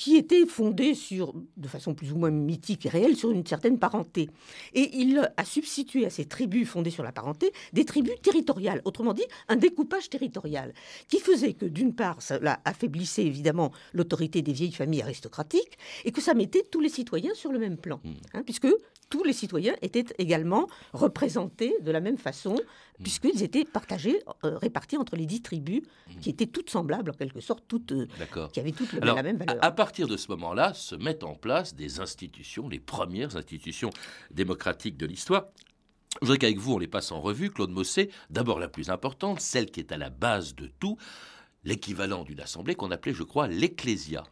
qui 0.00 0.16
était 0.16 0.46
fondé 0.46 0.94
sur, 0.94 1.34
de 1.58 1.68
façon 1.68 1.92
plus 1.92 2.10
ou 2.10 2.16
moins 2.16 2.30
mythique 2.30 2.86
et 2.86 2.88
réelle, 2.88 3.16
sur 3.16 3.32
une 3.32 3.46
certaine 3.46 3.78
parenté. 3.78 4.30
Et 4.72 4.88
il 4.94 5.30
a 5.36 5.44
substitué 5.44 6.06
à 6.06 6.10
ces 6.10 6.24
tribus 6.24 6.66
fondées 6.66 6.88
sur 6.88 7.02
la 7.02 7.12
parenté 7.12 7.52
des 7.74 7.84
tribus 7.84 8.14
territoriales, 8.22 8.80
autrement 8.86 9.12
dit 9.12 9.26
un 9.48 9.56
découpage 9.56 10.08
territorial, 10.08 10.72
qui 11.08 11.20
faisait 11.20 11.52
que 11.52 11.66
d'une 11.66 11.94
part, 11.94 12.22
cela 12.22 12.60
affaiblissait 12.64 13.26
évidemment 13.26 13.72
l'autorité 13.92 14.40
des 14.40 14.54
vieilles 14.54 14.72
familles 14.72 15.02
aristocratiques, 15.02 15.76
et 16.06 16.12
que 16.12 16.22
ça 16.22 16.32
mettait 16.32 16.64
tous 16.70 16.80
les 16.80 16.88
citoyens 16.88 17.34
sur 17.34 17.52
le 17.52 17.58
même 17.58 17.76
plan, 17.76 18.00
mmh. 18.02 18.10
hein, 18.32 18.42
puisque 18.42 18.68
tous 19.10 19.24
les 19.24 19.32
citoyens 19.32 19.74
étaient 19.82 20.06
également 20.18 20.68
représentés 20.92 21.74
de 21.82 21.90
la 21.90 22.00
même 22.00 22.16
façon, 22.16 22.54
mmh. 22.54 23.02
puisqu'ils 23.02 23.42
étaient 23.42 23.64
partagés, 23.64 24.22
euh, 24.44 24.56
répartis 24.56 24.96
entre 24.96 25.16
les 25.16 25.26
dix 25.26 25.42
tribus, 25.42 25.82
mmh. 25.82 26.20
qui 26.20 26.30
étaient 26.30 26.46
toutes 26.46 26.70
semblables 26.70 27.10
en 27.10 27.14
quelque 27.14 27.40
sorte, 27.40 27.64
toutes, 27.68 27.92
euh, 27.92 28.06
qui 28.52 28.60
avaient 28.60 28.72
toutes 28.72 28.92
la 28.94 29.22
même 29.22 29.36
valeur. 29.36 29.58
À, 29.62 29.72
partir 29.72 30.06
de 30.06 30.16
ce 30.16 30.28
moment-là, 30.28 30.72
se 30.72 30.94
mettent 30.94 31.24
en 31.24 31.34
place 31.34 31.74
des 31.74 32.00
institutions, 32.00 32.68
les 32.68 32.78
premières 32.78 33.36
institutions 33.36 33.90
démocratiques 34.30 34.96
de 34.96 35.06
l'histoire. 35.06 35.46
Je 36.14 36.26
voudrais 36.26 36.38
qu'avec 36.38 36.58
vous, 36.58 36.74
on 36.74 36.78
les 36.78 36.88
passe 36.88 37.12
en 37.12 37.20
revue. 37.20 37.50
Claude 37.50 37.70
Mossé, 37.70 38.10
d'abord 38.30 38.58
la 38.58 38.68
plus 38.68 38.90
importante, 38.90 39.40
celle 39.40 39.70
qui 39.70 39.80
est 39.80 39.92
à 39.92 39.98
la 39.98 40.10
base 40.10 40.54
de 40.54 40.70
tout, 40.78 40.96
l'équivalent 41.64 42.24
d'une 42.24 42.40
assemblée 42.40 42.74
qu'on 42.74 42.90
appelait, 42.90 43.14
je 43.14 43.22
crois, 43.22 43.48
l'ecclésia. 43.48 44.24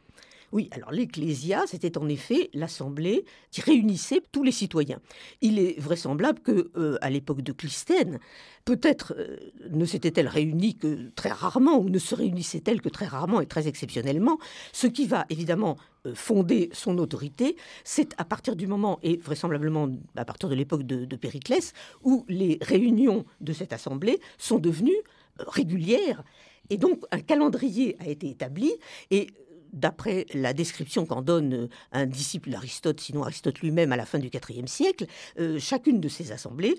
Oui, 0.50 0.70
alors 0.72 0.92
l'Ecclésia, 0.92 1.64
c'était 1.66 1.98
en 1.98 2.08
effet 2.08 2.48
l'assemblée 2.54 3.26
qui 3.50 3.60
réunissait 3.60 4.22
tous 4.32 4.42
les 4.42 4.52
citoyens. 4.52 5.00
Il 5.42 5.58
est 5.58 5.78
vraisemblable 5.78 6.40
que, 6.40 6.70
euh, 6.76 6.96
à 7.02 7.10
l'époque 7.10 7.42
de 7.42 7.52
Clisthène, 7.52 8.18
peut-être 8.64 9.14
euh, 9.18 9.36
ne 9.70 9.84
s'était-elle 9.84 10.26
réunie 10.26 10.76
que 10.76 11.10
très 11.10 11.28
rarement, 11.28 11.78
ou 11.78 11.90
ne 11.90 11.98
se 11.98 12.14
réunissait-elle 12.14 12.80
que 12.80 12.88
très 12.88 13.06
rarement 13.06 13.42
et 13.42 13.46
très 13.46 13.68
exceptionnellement. 13.68 14.38
Ce 14.72 14.86
qui 14.86 15.06
va 15.06 15.26
évidemment 15.28 15.76
euh, 16.06 16.14
fonder 16.14 16.70
son 16.72 16.96
autorité, 16.96 17.56
c'est 17.84 18.14
à 18.16 18.24
partir 18.24 18.56
du 18.56 18.66
moment, 18.66 18.98
et 19.02 19.18
vraisemblablement 19.18 19.90
à 20.16 20.24
partir 20.24 20.48
de 20.48 20.54
l'époque 20.54 20.84
de, 20.84 21.04
de 21.04 21.16
Périclès, 21.16 21.74
où 22.02 22.24
les 22.28 22.58
réunions 22.62 23.26
de 23.42 23.52
cette 23.52 23.74
assemblée 23.74 24.18
sont 24.38 24.58
devenues 24.58 25.02
régulières. 25.38 26.24
Et 26.70 26.78
donc 26.78 27.04
un 27.10 27.20
calendrier 27.20 27.96
a 28.00 28.08
été 28.08 28.30
établi, 28.30 28.72
et 29.10 29.28
d'après 29.72 30.26
la 30.34 30.52
description 30.52 31.06
qu'en 31.06 31.22
donne 31.22 31.54
euh, 31.54 31.68
un 31.92 32.06
disciple 32.06 32.50
d'Aristote, 32.50 33.00
sinon 33.00 33.22
Aristote 33.22 33.60
lui-même 33.60 33.92
à 33.92 33.96
la 33.96 34.06
fin 34.06 34.18
du 34.18 34.28
IVe 34.28 34.66
siècle, 34.66 35.06
euh, 35.38 35.58
chacune 35.58 36.00
de 36.00 36.08
ces 36.08 36.32
assemblées, 36.32 36.76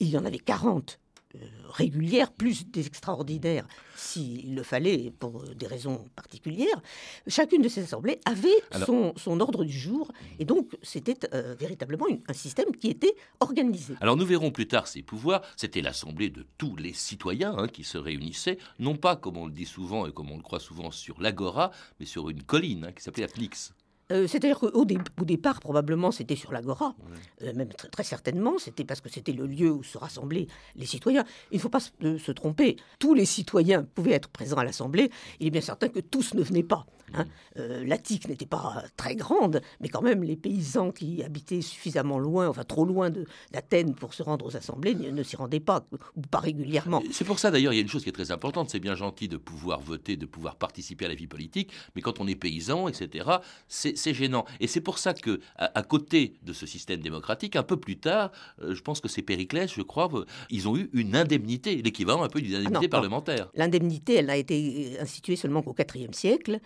il 0.00 0.08
y 0.08 0.18
en 0.18 0.24
avait 0.24 0.38
40 0.38 0.98
euh, 1.34 1.38
régulières, 1.68 2.32
plus 2.32 2.66
des 2.66 2.86
extraordinaires 2.86 3.66
s'il 3.96 4.54
le 4.54 4.62
fallait 4.62 5.12
pour 5.18 5.44
des 5.44 5.66
raisons 5.66 6.04
particulières. 6.16 6.82
Chacune 7.26 7.62
de 7.62 7.68
ces 7.68 7.84
assemblées 7.84 8.20
avait 8.24 8.48
son, 8.84 9.14
son, 9.16 9.40
ordre 9.40 9.64
du 9.64 9.72
jour 9.72 10.10
et 10.38 10.44
donc 10.44 10.76
c'était 10.82 11.16
euh, 11.34 11.54
véritablement 11.58 12.06
un 12.28 12.32
système 12.32 12.74
qui 12.76 12.88
était 12.88 13.14
organisé. 13.40 13.94
Alors 14.00 14.16
nous 14.16 14.26
verrons 14.26 14.50
plus 14.50 14.68
tard 14.68 14.86
ces 14.86 15.02
pouvoirs. 15.02 15.42
C'était 15.56 15.82
l'assemblée 15.82 16.30
de 16.30 16.46
tous 16.58 16.76
les 16.76 16.92
citoyens 16.92 17.54
hein, 17.56 17.68
qui 17.68 17.84
se 17.84 17.98
réunissaient, 17.98 18.58
non 18.78 18.96
pas 18.96 19.16
comme 19.16 19.36
on 19.36 19.46
le 19.46 19.52
dit 19.52 19.66
souvent 19.66 20.06
et 20.06 20.12
comme 20.12 20.30
on 20.30 20.36
le 20.36 20.42
croit 20.42 20.60
souvent 20.60 20.90
sur 20.90 21.20
l'agora, 21.20 21.70
mais 22.00 22.06
sur 22.06 22.28
une 22.28 22.42
colline 22.42 22.86
hein, 22.86 22.92
qui 22.92 23.02
s'appelait 23.02 23.24
la. 23.24 23.72
Euh, 24.12 24.26
c'est-à-dire 24.26 24.58
qu'au 24.58 24.84
départ, 25.24 25.60
probablement, 25.60 26.10
c'était 26.10 26.36
sur 26.36 26.52
l'Agora. 26.52 26.94
Euh, 27.42 27.52
même 27.54 27.68
très, 27.68 28.04
certainement, 28.04 28.58
c'était 28.58 28.84
parce 28.84 29.00
que 29.00 29.08
c'était 29.08 29.32
le 29.32 29.46
lieu 29.46 29.70
où 29.70 29.82
se 29.82 29.98
rassemblaient 29.98 30.46
les 30.76 30.86
citoyens. 30.86 31.24
Il 31.50 31.56
ne 31.56 31.60
faut 31.60 31.68
pas 31.68 31.80
se, 31.80 32.32
tromper. 32.32 32.76
Tous 32.98 33.14
les 33.14 33.24
citoyens 33.24 33.84
pouvaient 33.94 34.12
être 34.12 34.28
présents 34.28 34.58
à 34.58 34.64
l'Assemblée. 34.64 35.10
Il 35.40 35.46
est 35.46 35.50
bien 35.50 35.60
certain 35.60 35.88
que 35.88 36.00
tous 36.00 36.34
ne 36.34 36.42
venaient 36.42 36.62
pas. 36.62 36.86
Hein. 37.14 37.26
Euh, 37.58 37.84
L'Attique 37.84 38.28
n'était 38.28 38.46
pas 38.46 38.84
très 38.96 39.16
grande, 39.16 39.60
mais 39.80 39.88
quand 39.88 40.02
même, 40.02 40.22
les 40.22 40.36
paysans 40.36 40.92
qui 40.92 41.22
habitaient 41.22 41.60
suffisamment 41.60 42.18
loin, 42.18 42.48
enfin 42.48 42.64
trop 42.64 42.84
loin 42.84 43.10
d'Athènes 43.52 43.94
pour 43.94 44.14
se 44.14 44.22
rendre 44.22 44.46
aux 44.46 44.56
assemblées, 44.56 44.94
ne, 44.94 45.22
s'y 45.22 45.36
rendaient 45.36 45.60
pas, 45.60 45.84
ou 46.16 46.22
pas 46.22 46.38
régulièrement. 46.38 47.02
C'est 47.10 47.24
pour 47.24 47.38
ça, 47.38 47.50
d'ailleurs, 47.50 47.72
il 47.72 47.76
y 47.76 47.78
a 47.80 47.82
une 47.82 47.88
chose 47.88 48.02
qui 48.02 48.08
est 48.08 48.12
très 48.12 48.30
importante. 48.30 48.70
C'est 48.70 48.80
bien 48.80 48.94
gentil 48.94 49.28
de 49.28 49.36
pouvoir 49.36 49.80
voter, 49.80 50.16
de 50.16 50.26
pouvoir 50.26 50.56
participer 50.56 51.04
à 51.04 51.08
la 51.08 51.14
vie 51.14 51.26
politique, 51.26 51.72
mais 51.94 52.02
quand 52.02 52.20
on 52.20 52.26
est 52.26 52.34
paysan, 52.34 52.88
etc., 52.88 53.28
c'est 53.68 53.96
c'est 54.02 54.14
gênant. 54.14 54.44
Et 54.60 54.66
c'est 54.66 54.80
pour 54.80 54.98
ça 54.98 55.14
que, 55.14 55.40
à, 55.56 55.82
côté 55.82 56.34
de 56.42 56.52
ce 56.52 56.66
système 56.66 57.00
démocratique, 57.00 57.56
un 57.56 57.62
peu 57.62 57.76
plus 57.76 57.96
tard, 57.98 58.32
euh, 58.60 58.74
je 58.74 58.82
pense 58.82 59.00
que 59.00 59.08
c'est 59.08 59.22
Périclès, 59.22 59.72
je 59.72 59.82
crois, 59.82 60.10
euh, 60.14 60.24
ils 60.50 60.68
ont 60.68 60.76
eu 60.76 60.90
une 60.92 61.14
indemnité, 61.16 61.80
l'équivalent 61.82 62.22
un 62.22 62.28
peu 62.28 62.40
d'une 62.40 62.54
ah 62.54 62.58
indemnité 62.58 62.88
parlementaire. 62.88 63.48
L'indemnité, 63.54 64.14
elle 64.14 64.26
n'a 64.26 64.36
été 64.36 64.98
instituée 65.00 65.36
seulement 65.36 65.62
qu'au 65.62 65.74
IVe 65.94 66.12
siècle, 66.12 66.60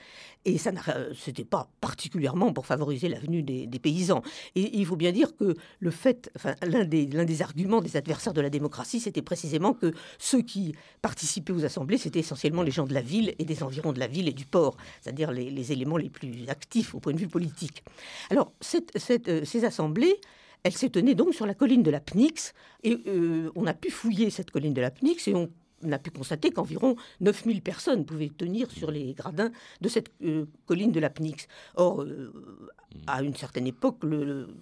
et 0.45 0.59
ça 0.59 0.71
c'était 1.19 1.45
pas 1.45 1.69
particulièrement 1.81 2.52
pour 2.52 2.66
favoriser 2.66 3.09
la 3.09 3.19
venue 3.19 3.43
des, 3.43 3.66
paysans. 3.78 4.23
Et 4.55 4.78
il 4.78 4.87
faut 4.87 4.97
bien 4.97 5.12
dire 5.12 5.37
que 5.37 5.55
le 5.81 5.90
fait, 5.90 6.31
enfin, 6.37 6.55
l'un 6.62 6.85
des, 6.85 7.07
l'un 7.07 7.25
des 7.25 7.43
arguments 7.43 7.81
des 7.81 7.97
adversaires 7.97 8.33
de 8.33 8.40
la 8.40 8.49
démocratie, 8.49 9.00
c'était 9.00 9.23
précisément 9.23 9.75
que 9.75 9.93
ceux 10.19 10.43
qui 10.43 10.75
participaient 11.02 11.52
aux 11.52 11.64
assemblées, 11.64 11.99
c'était 11.99 12.21
essentiellement 12.21 12.62
les 12.62 12.71
gens 12.71 12.87
de 12.87 12.95
la 12.95 13.02
ville 13.02 13.35
et 13.38 13.45
des 13.45 13.62
environs 13.62 13.93
de 13.93 13.99
la 13.99 14.07
ville 14.07 14.28
et 14.28 14.33
du 14.33 14.47
port, 14.47 14.76
c'est-à-dire 15.00 15.33
les, 15.33 15.50
les 15.50 15.73
éléments 15.73 15.97
les 15.97 16.09
plus 16.09 16.49
actifs 16.49 16.95
au 16.95 17.00
point 17.00 17.12
de 17.12 17.19
vue 17.19 17.25
Alors, 18.30 18.52
euh, 19.28 19.45
ces 19.45 19.64
assemblées, 19.64 20.16
elles 20.62 20.76
s'est 20.76 20.90
tenaient 20.90 21.14
donc 21.14 21.35
sur 21.35 21.47
la 21.47 21.54
colline 21.54 21.83
de 21.83 21.90
la 21.90 22.00
Pnix, 22.00 22.54
et 22.83 22.99
euh, 23.06 23.50
on 23.54 23.66
a 23.66 23.75
pu 23.75 23.90
fouiller 23.90 24.30
cette 24.30 24.50
colline 24.50 24.75
de 24.75 24.80
la 24.80 24.90
Pnix, 24.90 25.28
et 25.28 25.35
on 25.35 25.50
a 25.92 25.99
pu 25.99 26.11
constater 26.11 26.50
qu'environ 26.50 26.97
9000 27.21 27.62
personnes 27.62 28.04
pouvaient 28.04 28.30
tenir 28.37 28.71
sur 28.71 28.90
les 28.90 29.12
gradins 29.12 29.52
de 29.80 29.88
cette 29.88 30.11
euh, 30.23 30.47
colline 30.66 30.92
de 30.92 31.00
la 31.00 31.11
Pnix. 31.11 31.47
Or, 31.76 32.04
à 33.07 33.23
une 33.23 33.35
certaine 33.35 33.66
époque, 33.66 33.99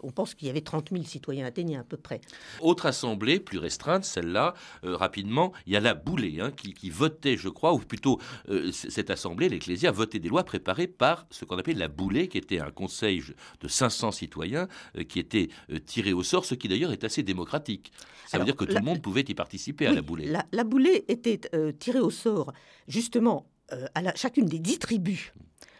on 0.02 0.10
pense 0.10 0.34
qu'il 0.34 0.48
y 0.48 0.50
avait 0.50 0.60
30 0.60 0.90
000 0.90 1.04
citoyens 1.04 1.46
athéniens 1.46 1.80
à 1.80 1.84
peu 1.84 1.96
près. 1.96 2.20
Autre 2.60 2.86
assemblée, 2.86 3.40
plus 3.40 3.58
restreinte, 3.58 4.04
celle-là, 4.04 4.54
euh, 4.84 4.96
rapidement, 4.96 5.52
il 5.66 5.72
y 5.72 5.76
a 5.76 5.80
la 5.80 5.94
Boulée, 5.94 6.40
hein, 6.40 6.50
qui, 6.50 6.90
votait, 6.90 7.36
je 7.36 7.48
crois, 7.48 7.72
ou 7.72 7.78
plutôt 7.78 8.20
cette 8.72 9.10
assemblée, 9.10 9.48
l'Ecclésia, 9.48 9.90
votait 9.90 10.18
des 10.18 10.28
lois 10.28 10.44
préparées 10.44 10.86
par 10.86 11.26
ce 11.30 11.44
qu'on 11.44 11.58
appelait 11.58 11.74
la 11.74 11.88
Boulée, 11.88 12.28
qui 12.28 12.38
était 12.38 12.60
un 12.60 12.70
conseil 12.70 13.22
de 13.60 13.68
500 13.68 14.12
citoyens 14.12 14.68
qui 15.08 15.18
était 15.18 15.48
tiré 15.86 16.12
au 16.12 16.22
sort, 16.22 16.44
ce 16.44 16.54
qui 16.54 16.68
d'ailleurs 16.68 16.92
est 16.92 17.04
assez 17.04 17.22
démocratique. 17.22 17.92
Ça 18.26 18.38
veut 18.38 18.44
dire 18.44 18.56
que 18.56 18.64
tout 18.64 18.74
le 18.74 18.82
monde 18.82 19.02
pouvait 19.02 19.24
y 19.26 19.34
participer 19.34 19.86
à 19.86 19.92
la 19.92 20.02
Boulée. 20.02 20.26
La, 20.26 20.44
la 20.52 20.64
Boulée 20.64 21.04
était 21.08 21.40
euh, 21.54 21.72
tiré 21.72 22.00
au 22.00 22.10
sort, 22.10 22.52
justement, 22.88 23.46
euh, 23.72 23.86
à 23.94 24.14
chacune 24.14 24.46
des 24.46 24.58
dix 24.58 24.78
tribus 24.78 25.32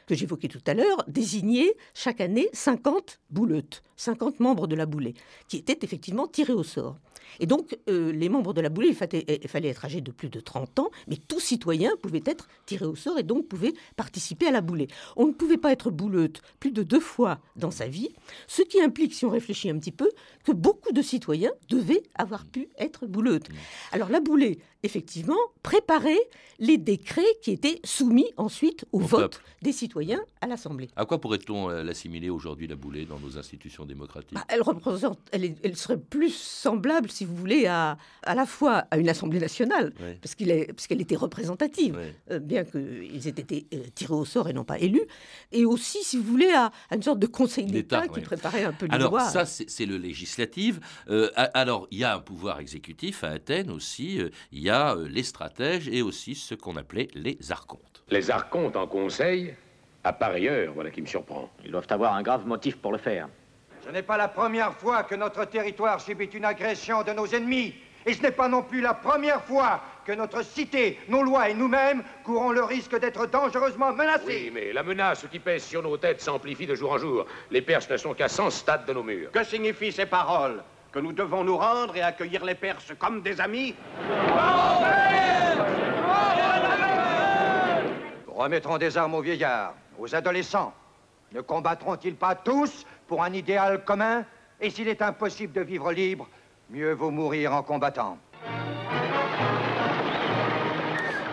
que 0.06 0.14
j'évoquais 0.14 0.48
tout 0.48 0.62
à 0.66 0.74
l'heure, 0.74 1.04
désignait 1.08 1.74
chaque 1.94 2.20
année 2.20 2.48
50 2.52 3.20
bouleutes, 3.30 3.82
50 3.96 4.40
membres 4.40 4.66
de 4.66 4.76
la 4.76 4.86
boulée, 4.86 5.14
qui 5.48 5.56
étaient 5.56 5.78
effectivement 5.82 6.26
tirés 6.26 6.52
au 6.52 6.62
sort. 6.62 6.96
Et 7.40 7.46
donc, 7.46 7.76
euh, 7.88 8.12
les 8.12 8.28
membres 8.28 8.52
de 8.52 8.60
la 8.60 8.68
boulée, 8.68 8.88
il 8.88 8.94
fallait, 8.94 9.24
être 9.26 9.84
âgés 9.84 10.00
de 10.00 10.12
plus 10.12 10.28
de 10.28 10.40
30 10.40 10.78
ans, 10.78 10.90
mais 11.08 11.16
tout 11.16 11.40
citoyen 11.40 11.92
pouvait 12.00 12.22
être 12.26 12.48
tiré 12.66 12.84
au 12.84 12.94
sort 12.94 13.18
et 13.18 13.22
donc 13.22 13.48
pouvait 13.48 13.72
participer 13.96 14.46
à 14.46 14.50
la 14.50 14.60
boulée. 14.60 14.88
On 15.16 15.26
ne 15.26 15.32
pouvait 15.32 15.56
pas 15.56 15.72
être 15.72 15.90
bouleute 15.90 16.42
plus 16.60 16.70
de 16.70 16.82
deux 16.82 17.00
fois 17.00 17.40
dans 17.56 17.70
sa 17.70 17.88
vie, 17.88 18.10
ce 18.46 18.62
qui 18.62 18.80
implique, 18.80 19.14
si 19.14 19.24
on 19.24 19.30
réfléchit 19.30 19.70
un 19.70 19.78
petit 19.78 19.92
peu, 19.92 20.08
que 20.44 20.52
beaucoup 20.52 20.92
de 20.92 21.02
citoyens 21.02 21.52
devaient 21.68 22.02
avoir 22.14 22.44
pu 22.44 22.68
être 22.78 23.06
bouleutes. 23.06 23.48
Alors, 23.92 24.08
la 24.08 24.20
boulée 24.20 24.58
effectivement 24.84 25.38
préparer 25.62 26.18
les 26.58 26.78
décrets 26.78 27.22
qui 27.42 27.50
étaient 27.50 27.80
soumis 27.84 28.30
ensuite 28.36 28.84
au, 28.92 29.00
vote 29.00 29.40
des 29.62 29.72
citoyens 29.72 30.20
à 30.40 30.46
l'Assemblée. 30.46 30.90
À 30.94 31.04
quoi 31.04 31.20
pourrait-on 31.20 31.70
euh, 31.70 31.82
l'assimiler 31.82 32.30
aujourd'hui, 32.30 32.66
la 32.66 32.76
boulée, 32.76 33.06
dans 33.06 33.18
nos 33.18 33.38
institutions 33.38 33.86
démocratiques? 33.86 34.34
Bah, 34.34 34.44
elle, 34.48 34.62
représente, 34.62 35.18
elle, 35.32 35.54
elle, 35.62 35.76
serait 35.76 35.98
plus 35.98 36.34
semblable, 36.34 37.10
si 37.10 37.24
vous 37.24 37.34
voulez, 37.34 37.66
à, 37.66 37.96
à 38.22 38.34
la 38.34 38.46
fois 38.46 38.84
à 38.90 38.98
une 38.98 39.08
Assemblée 39.08 39.40
nationale, 39.40 39.92
parce 40.20 40.34
qu'elle 40.34 41.00
était 41.00 41.16
représentative, 41.16 41.98
euh, 42.30 42.38
bien 42.38 42.64
qu'ils 42.64 43.26
aient 43.26 43.30
été 43.30 43.66
euh, 43.74 43.78
tirés 43.94 44.14
au 44.14 44.24
sort 44.24 44.48
et 44.48 44.52
non 44.52 44.64
pas 44.64 44.78
élus, 44.78 45.04
et 45.50 45.64
aussi, 45.64 46.04
si 46.04 46.18
vous 46.18 46.24
voulez, 46.24 46.52
à, 46.52 46.70
une 46.92 47.02
sorte 47.02 47.18
de 47.18 47.26
conseil 47.26 47.66
d'État 47.66 48.06
qui 48.08 48.20
préparait 48.20 48.64
un 48.64 48.72
peu 48.72 48.86
les 48.86 48.94
alors, 48.94 49.18
ça, 49.20 49.44
c'est 49.46 49.86
le 49.86 49.96
législatif. 49.96 50.78
alors, 51.54 51.88
il 51.90 51.98
y 51.98 52.04
a 52.04 52.14
un 52.14 52.20
pouvoir 52.20 52.60
exécutif 52.60 53.24
à 53.24 53.30
Athènes 53.30 53.70
aussi, 53.70 54.20
il 54.52 54.58
y 54.60 54.70
a 54.70 54.73
les 55.08 55.22
stratèges 55.22 55.88
et 55.88 56.02
aussi 56.02 56.34
ce 56.34 56.54
qu'on 56.54 56.76
appelait 56.76 57.08
les 57.14 57.38
archontes. 57.50 58.02
Les 58.08 58.30
archontes 58.30 58.76
en 58.76 58.86
conseil 58.86 59.54
À 60.02 60.12
pareille 60.12 60.48
heure, 60.48 60.72
voilà 60.74 60.90
qui 60.90 61.00
me 61.00 61.06
surprend. 61.06 61.48
Ils 61.64 61.70
doivent 61.70 61.86
avoir 61.90 62.14
un 62.14 62.22
grave 62.22 62.46
motif 62.46 62.76
pour 62.76 62.92
le 62.92 62.98
faire. 62.98 63.28
Ce 63.84 63.90
n'est 63.90 64.02
pas 64.02 64.16
la 64.16 64.28
première 64.28 64.74
fois 64.74 65.02
que 65.04 65.14
notre 65.14 65.44
territoire 65.44 66.00
subit 66.00 66.26
une 66.26 66.44
agression 66.44 67.02
de 67.02 67.12
nos 67.12 67.26
ennemis. 67.26 67.74
Et 68.06 68.12
ce 68.12 68.22
n'est 68.22 68.32
pas 68.32 68.48
non 68.48 68.62
plus 68.62 68.82
la 68.82 68.92
première 68.94 69.42
fois 69.42 69.80
que 70.04 70.12
notre 70.12 70.44
cité, 70.44 70.98
nos 71.08 71.22
lois 71.22 71.48
et 71.48 71.54
nous-mêmes 71.54 72.02
courons 72.22 72.50
le 72.52 72.62
risque 72.62 72.98
d'être 72.98 73.26
dangereusement 73.26 73.92
menacés. 73.92 74.24
Oui, 74.26 74.50
mais 74.52 74.72
la 74.72 74.82
menace 74.82 75.24
qui 75.30 75.38
pèse 75.38 75.64
sur 75.64 75.82
nos 75.82 75.96
têtes 75.96 76.20
s'amplifie 76.20 76.66
de 76.66 76.74
jour 76.74 76.92
en 76.92 76.98
jour. 76.98 77.24
Les 77.50 77.62
Perses 77.62 77.88
ne 77.88 77.96
sont 77.96 78.12
qu'à 78.12 78.28
100 78.28 78.50
stades 78.50 78.86
de 78.86 78.92
nos 78.92 79.02
murs. 79.02 79.30
Que 79.30 79.44
signifient 79.44 79.92
ces 79.92 80.06
paroles? 80.06 80.62
Que 80.94 81.00
nous 81.00 81.12
devons 81.12 81.42
nous 81.42 81.56
rendre 81.56 81.96
et 81.96 82.02
accueillir 82.02 82.44
les 82.44 82.54
Perses 82.54 82.92
comme 83.00 83.20
des 83.20 83.40
amis 83.40 83.74
Remettrons 88.28 88.78
des 88.78 88.96
armes 88.96 89.14
aux 89.14 89.20
vieillards, 89.20 89.74
aux 89.98 90.14
adolescents. 90.14 90.72
Ne 91.32 91.40
combattront-ils 91.40 92.14
pas 92.14 92.36
tous 92.36 92.86
pour 93.08 93.24
un 93.24 93.32
idéal 93.32 93.84
commun? 93.84 94.24
Et 94.60 94.70
s'il 94.70 94.86
est 94.86 95.02
impossible 95.02 95.52
de 95.52 95.62
vivre 95.62 95.90
libre, 95.90 96.28
mieux 96.70 96.92
vaut 96.92 97.10
mourir 97.10 97.52
en 97.54 97.64
combattant. 97.64 98.16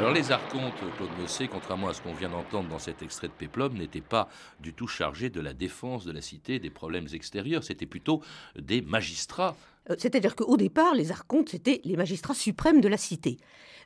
Alors 0.02 0.14
les 0.16 0.32
archontes, 0.32 0.74
Claude 0.98 1.12
Mossé, 1.20 1.48
contrairement 1.48 1.88
à 1.88 1.94
ce 1.94 2.02
qu'on 2.02 2.16
vient 2.16 2.30
d'entendre 2.30 2.68
dans 2.68 2.80
cet 2.80 3.04
extrait 3.04 3.28
de 3.28 3.34
Péplum, 3.34 3.78
n'étaient 3.78 4.02
pas 4.02 4.30
du 4.60 4.74
tout 4.74 4.88
chargés 4.88 5.30
de 5.30 5.40
la 5.40 5.54
défense 5.54 6.06
de 6.06 6.12
la 6.12 6.22
cité, 6.22 6.58
des 6.58 6.72
problèmes 6.72 7.06
extérieurs, 7.14 7.64
c'était 7.64 7.86
plutôt 7.86 8.24
des 8.56 8.82
magistrats. 8.82 9.56
Euh, 9.92 9.96
c'est-à-dire 10.00 10.36
qu'au 10.36 10.58
départ, 10.58 10.96
les 10.96 11.12
archontes, 11.12 11.50
c'était 11.50 11.82
les 11.84 11.98
magistrats 11.98 12.34
suprêmes 12.34 12.82
de 12.82 12.88
la 12.88 12.98
cité, 12.98 13.38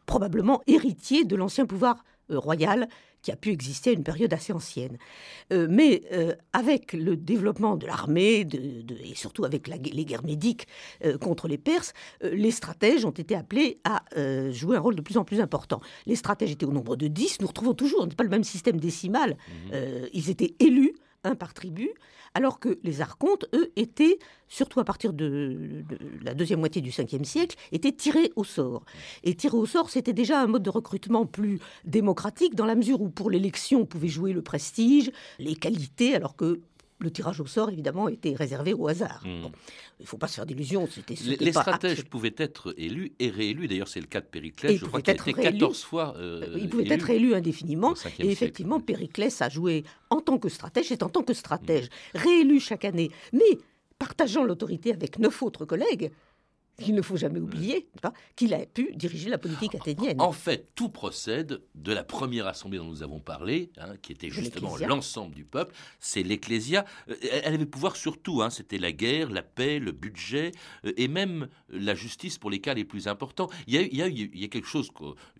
probablement 0.06 0.62
héritiers 0.68 1.26
de 1.26 1.36
l'ancien 1.36 1.66
pouvoir 1.66 1.98
euh, 2.32 2.40
royal 2.40 2.88
qui 3.22 3.32
a 3.32 3.36
pu 3.36 3.52
exister 3.52 3.92
à 3.92 3.94
une 3.94 4.04
période 4.04 4.34
assez 4.34 4.54
ancienne. 4.54 4.98
Euh, 5.52 5.68
mais 5.70 6.04
euh, 6.12 6.34
avec 6.54 6.94
le 6.94 7.16
développement 7.16 7.76
de 7.76 7.88
l'armée 7.88 8.48
et 9.04 9.16
surtout 9.16 9.46
avec 9.46 9.68
les 9.68 10.06
guerres 10.06 10.24
médiques 10.24 10.68
contre 11.22 11.48
les 11.48 11.58
Perses, 11.58 11.94
les 12.22 12.52
stratèges 12.52 13.04
ont 13.04 13.12
été 13.12 13.36
appelés 13.36 13.80
à 13.84 14.04
jouer 14.52 14.78
un 14.78 14.80
rôle 14.80 14.96
de 14.96 15.02
plus 15.02 15.18
en 15.18 15.24
plus 15.24 15.42
important. 15.42 15.82
Les 16.06 16.16
stratèges 16.16 16.52
étaient 16.52 16.66
au 16.66 16.72
nombre 16.72 16.96
de 16.96 17.08
10, 17.08 17.42
nous 17.42 17.48
retrouvons 17.48 17.74
toujours, 17.74 18.04
ce 18.04 18.08
n'est 18.08 18.16
pas 18.16 18.24
le 18.24 18.30
même 18.30 18.44
système 18.44 18.80
décimal, 18.80 19.32
mmh. 19.72 19.76
ils 20.14 20.30
étaient 20.30 20.56
élus 20.60 20.94
un 21.26 21.36
par 21.36 21.54
tribu, 21.54 21.90
alors 22.34 22.60
que 22.60 22.80
les 22.84 23.02
archontes, 23.02 23.46
eux, 23.54 23.72
étaient, 23.76 24.20
surtout 24.48 24.80
à 24.80 24.84
partir 24.84 25.14
de, 25.14 25.84
la 26.22 26.34
deuxième 26.34 26.60
moitié 26.60 26.82
du 26.82 26.92
5e 26.92 27.24
siècle, 27.24 27.56
étaient 27.72 27.92
tirés 27.92 28.32
au 28.36 28.44
sort. 28.44 28.84
Et 29.24 29.36
tirés 29.36 29.58
au 29.58 29.66
sort, 29.66 29.90
c'était 29.90 30.14
déjà 30.14 30.42
un 30.42 30.48
mode 30.48 30.64
de 30.64 30.70
recrutement 30.70 31.26
plus 31.26 31.60
démocratique, 31.86 32.56
dans 32.56 32.66
la 32.66 32.76
mesure 32.76 33.02
où 33.02 33.10
pour 33.10 33.30
l'élection, 33.30 33.82
on 33.82 33.86
pouvait 33.86 34.08
jouer 34.08 34.34
le 34.34 34.42
prestige, 34.42 35.12
les 35.40 35.56
qualités, 35.56 36.16
alors 36.16 36.36
que 36.36 36.62
le 37.00 37.12
tirage 37.12 37.42
au 37.42 37.46
sort, 37.46 37.70
évidemment, 37.70 38.08
était 38.08 38.34
réservé 38.34 38.74
au 38.74 38.88
hasard. 38.88 39.22
Hmm. 39.26 39.48
il 40.00 40.04
ne 40.04 40.08
faut 40.08 40.18
pas 40.18 40.28
se 40.28 40.36
faire 40.36 40.46
d'illusions. 40.46 40.88
Les, 41.40 41.52
stratèges 41.52 42.06
pouvaient 42.06 42.36
être 42.38 42.74
élus 42.78 43.14
et 43.20 43.30
réélus. 43.30 43.68
D'ailleurs, 43.68 43.88
c'est 43.88 44.00
le 44.00 44.08
cas 44.08 44.22
de 44.22 44.26
Périclès. 44.26 44.78
Je 44.78 44.86
crois 44.86 45.02
qu'il 45.02 45.12
a 45.12 45.14
été 45.14 45.34
14 45.34 45.84
fois. 45.84 46.16
Euh, 46.18 46.58
il 46.58 46.70
pouvait 46.70 46.90
être 46.90 47.10
élu 47.10 47.34
indéfiniment. 47.34 47.94
Et 48.20 48.30
effectivement, 48.30 48.80
Périclès 48.80 49.42
a 49.42 49.50
joué 49.50 49.84
en 50.10 50.22
tant 50.22 50.38
que 50.38 50.50
stratège 50.50 50.92
et 50.92 51.04
en 51.04 51.10
tant 51.10 51.24
que 51.24 51.34
stratège, 51.34 51.86
hmm. 51.86 52.18
réélu 52.18 52.60
chaque 52.60 52.86
année. 52.86 53.12
Mais 53.34 53.60
partageant 54.00 54.44
l'autorité 54.44 54.94
avec 54.94 55.20
neuf 55.20 55.42
autres 55.42 55.66
collègues, 55.66 56.12
il 56.80 56.94
ne 56.94 57.02
faut 57.02 57.18
jamais 57.18 57.40
oublier 57.40 57.88
qu'il 58.36 58.54
a 58.54 58.66
pu 58.66 58.92
diriger 58.96 59.30
la 59.30 59.38
politique 59.38 59.76
athénienne. 59.76 60.20
En 60.20 60.32
fait, 60.32 60.70
tout 60.76 60.90
procède 60.90 61.62
de 61.74 61.94
la 61.94 62.04
première 62.04 62.48
assemblée 62.48 62.78
dont 62.78 62.86
nous 62.86 63.04
avons 63.04 63.20
parlé, 63.20 63.72
hein, 63.78 63.96
qui 64.02 64.12
était 64.12 64.30
justement 64.30 64.76
l'ensemble 64.78 65.34
du 65.34 65.46
peuple, 65.46 65.74
c'est 66.00 66.24
l'Ecclésia. 66.24 66.86
Euh, 67.10 67.16
elle 67.22 67.54
avait 67.54 67.66
pouvoir 67.66 67.96
sur 67.96 68.22
tout, 68.22 68.42
hein. 68.42 68.50
c'était 68.50 68.78
la 68.78 68.92
guerre, 68.92 69.30
la 69.30 69.42
paix, 69.42 69.80
le 69.80 69.92
budget, 69.92 70.52
euh, 70.86 70.94
et 70.98 71.08
même 71.08 71.48
la 71.70 71.96
justice 71.96 72.38
pour 72.38 72.50
les 72.50 72.60
cas 72.60 72.74
les 72.74 72.86
plus 72.86 73.08
importants. 73.08 73.50
Il 73.68 73.74
y 73.74 73.78
a, 73.78 74.08
il 74.08 74.40
y 74.40 74.44
a, 74.44 74.48
quelque 74.48 74.68
chose 74.68 74.90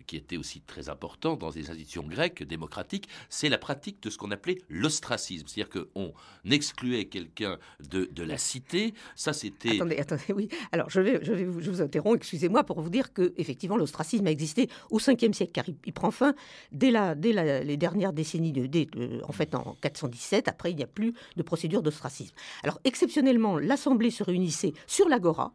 qui 0.06 0.16
était 0.16 0.36
aussi 0.36 0.60
très 0.60 0.88
important 0.88 1.36
dans 1.36 1.50
les 1.50 1.70
institutions 1.70 2.04
grecques 2.04 2.42
démocratiques, 2.42 3.08
c'est 3.28 3.48
la 3.48 3.58
pratique 3.58 4.02
de 4.02 4.10
ce 4.10 4.18
qu'on 4.18 4.30
appelait 4.30 4.58
l'ostracisme, 4.68 5.46
c'est-à-dire 5.46 5.84
qu'on 5.94 6.12
excluait 6.50 7.06
quelqu'un 7.06 7.58
de, 7.90 8.08
de 8.10 8.22
la 8.22 8.38
cité, 8.38 8.94
ça 9.14 9.32
c'était... 9.32 9.76
Attendez, 9.76 9.98
attendez, 9.98 10.32
oui, 10.34 10.48
alors 10.72 10.90
je 10.90 11.00
vais 11.00 11.25
je, 11.34 11.44
vous, 11.44 11.82
interromps, 11.82 12.16
excusez-moi, 12.16 12.64
pour 12.64 12.80
vous 12.80 12.90
dire 12.90 13.12
que 13.12 13.32
effectivement 13.36 13.76
l'ostracisme 13.76 14.26
a 14.26 14.30
existé 14.30 14.68
au 14.90 14.98
5e 14.98 15.32
siècle, 15.32 15.52
car 15.52 15.64
il, 15.68 15.92
prend 15.92 16.10
fin 16.10 16.34
dès, 16.72 16.90
la, 16.90 17.14
dès 17.14 17.62
les 17.64 17.76
dernières 17.76 18.12
décennies, 18.12 18.52
de, 18.52 19.22
en 19.24 19.32
fait 19.32 19.54
en 19.54 19.76
417. 19.80 20.48
Après, 20.48 20.70
il 20.70 20.76
n'y 20.76 20.82
a 20.82 20.86
plus 20.86 21.14
de 21.36 21.42
procédure 21.42 21.82
d'ostracisme. 21.82 22.34
Alors, 22.62 22.80
exceptionnellement, 22.84 23.58
l'Assemblée 23.58 24.10
se 24.10 24.22
réunissait 24.22 24.72
sur 24.86 25.08
l'agora, 25.08 25.52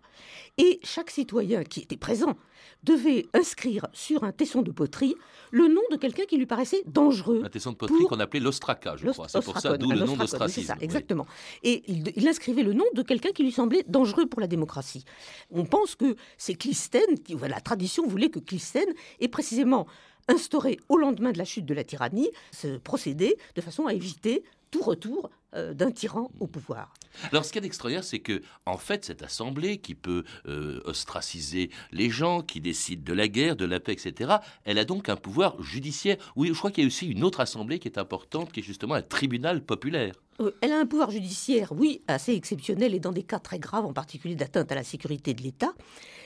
et 0.58 0.80
chaque 0.84 1.10
citoyen 1.10 1.64
qui 1.64 1.82
était 1.82 1.98
présent 1.98 2.36
devait 2.84 3.28
inscrire 3.34 3.88
sur 3.94 4.24
un 4.24 4.32
tesson 4.32 4.62
de 4.62 4.72
poterie 4.72 5.16
le 5.52 5.68
nom 5.68 5.82
de 5.92 5.98
quelqu'un 5.98 6.24
qui 6.26 6.38
lui 6.38 6.46
paraissait 6.46 6.84
dangereux. 6.88 7.42
Un 7.46 7.50
tesson 7.50 7.72
de 7.72 7.78
poterie 7.78 8.06
qu'on 8.06 8.20
appelait 8.20 8.40
l'ostraca, 8.40 8.96
je 8.98 9.10
crois. 9.10 9.28
C'est 9.28 9.44
pour 9.44 9.60
ça, 9.60 9.78
d'où 9.78 9.92
le 9.92 10.00
nom 10.00 10.16
d'ostracisme. 10.16 10.68
ça, 10.68 10.78
exactement. 10.82 11.26
Et 11.64 11.84
il, 11.88 12.28
inscrivait 12.28 12.64
le 12.64 12.74
nom 12.74 12.86
de 12.94 13.02
quelqu'un 13.02 13.32
qui 13.32 13.44
lui 13.44 13.52
semblait 13.52 13.84
dangereux 13.88 14.26
pour 14.26 14.40
la 14.42 14.48
démocratie. 14.48 15.04
On 15.52 15.61
pense 15.66 15.96
que 15.96 16.16
c'est 16.38 16.56
Clisthène, 16.56 17.20
qui, 17.24 17.36
la 17.36 17.62
tradition 17.62 18.08
voulait 18.08 18.30
que 18.30 18.40
Clisthène 18.40 18.94
ait 19.20 19.28
précisément 19.28 19.88
instauré 20.28 20.80
au 20.90 20.98
lendemain 20.98 21.32
de 21.32 21.38
la 21.38 21.46
chute 21.46 21.66
de 21.66 21.74
la 21.74 21.84
tyrannie 21.84 22.30
ce 22.52 22.78
procédé 22.78 23.38
de 23.56 23.62
façon 23.62 23.88
à 23.88 23.94
éviter 23.94 24.44
tout 24.70 24.82
retour 24.82 25.30
euh, 25.54 25.74
d'un 25.74 25.92
tyran 25.92 26.32
au 26.40 26.48
pouvoir. 26.48 26.94
Alors, 27.32 27.44
ce 27.44 27.52
qui 27.52 27.60
est 27.60 27.66
extraordinaire, 27.66 28.06
c'est 28.06 28.20
que, 28.20 28.42
en 28.66 28.78
fait, 28.78 29.04
cette 29.04 29.22
assemblée 29.22 29.80
qui 29.80 29.96
peut 29.96 30.24
euh, 30.48 30.80
ostraciser 30.86 31.70
les 31.92 32.10
gens, 32.10 32.42
qui 32.42 32.62
décide 32.62 33.04
de 33.04 33.12
la 33.12 33.28
guerre, 33.28 33.58
de 33.58 33.66
la 33.66 33.82
paix, 33.82 33.92
etc., 33.92 34.36
elle 34.64 34.78
a 34.78 34.86
donc 34.86 35.10
un 35.10 35.18
pouvoir 35.18 35.62
judiciaire. 35.62 36.16
Oui, 36.38 36.48
je 36.48 36.58
crois 36.58 36.72
qu'il 36.72 36.86
y 36.86 36.86
a 36.86 36.88
aussi 36.88 37.08
une 37.08 37.26
autre 37.26 37.42
assemblée 37.42 37.80
qui 37.80 37.90
est 37.90 37.98
importante, 37.98 38.54
qui 38.54 38.62
est 38.62 38.64
justement 38.64 38.94
un 38.94 39.02
tribunal 39.02 39.62
populaire. 39.62 40.16
Euh, 40.42 40.52
elle 40.62 40.72
a 40.72 40.80
un 40.80 40.86
pouvoir 40.86 41.12
judiciaire, 41.12 41.72
oui, 41.72 42.02
assez 42.08 42.34
exceptionnel 42.34 42.94
et 42.94 43.00
dans 43.00 43.12
des 43.12 43.24
cas 43.24 43.40
très 43.40 43.60
graves, 43.60 43.86
en 43.86 43.94
particulier 43.94 44.36
d'atteinte 44.36 44.72
à 44.72 44.76
la 44.76 44.84
sécurité 44.84 45.34
de 45.34 45.42
l'État. 45.42 45.74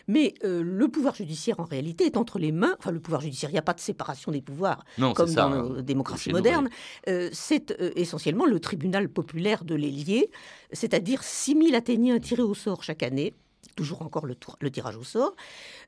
Mais 0.07 0.35
euh, 0.43 0.61
le 0.63 0.87
pouvoir 0.87 1.15
judiciaire, 1.15 1.59
en 1.59 1.63
réalité, 1.63 2.05
est 2.05 2.17
entre 2.17 2.37
les 2.37 2.51
mains. 2.51 2.75
Enfin, 2.79 2.91
le 2.91 2.99
pouvoir 2.99 3.21
judiciaire, 3.21 3.49
il 3.49 3.53
n'y 3.53 3.59
a 3.59 3.63
pas 3.63 3.73
de 3.73 3.79
séparation 3.79 4.31
des 4.31 4.41
pouvoirs 4.41 4.85
comme 5.15 5.33
dans 5.33 5.81
démocratie 5.81 6.31
moderne. 6.31 6.69
Euh, 7.09 7.29
c'est 7.33 7.75
essentiellement 7.95 8.45
le 8.45 8.59
tribunal 8.59 9.09
populaire 9.09 9.63
de 9.65 9.75
l'Élié, 9.75 10.29
c'est-à-dire 10.71 11.23
6000 11.23 11.75
Athéniens 11.75 12.19
tirés 12.19 12.43
au 12.43 12.53
sort 12.53 12.83
chaque 12.83 13.03
année 13.03 13.33
toujours 13.75 14.01
encore 14.01 14.25
le, 14.25 14.35
tirage 14.71 14.97
au 14.97 15.03
sort, 15.03 15.35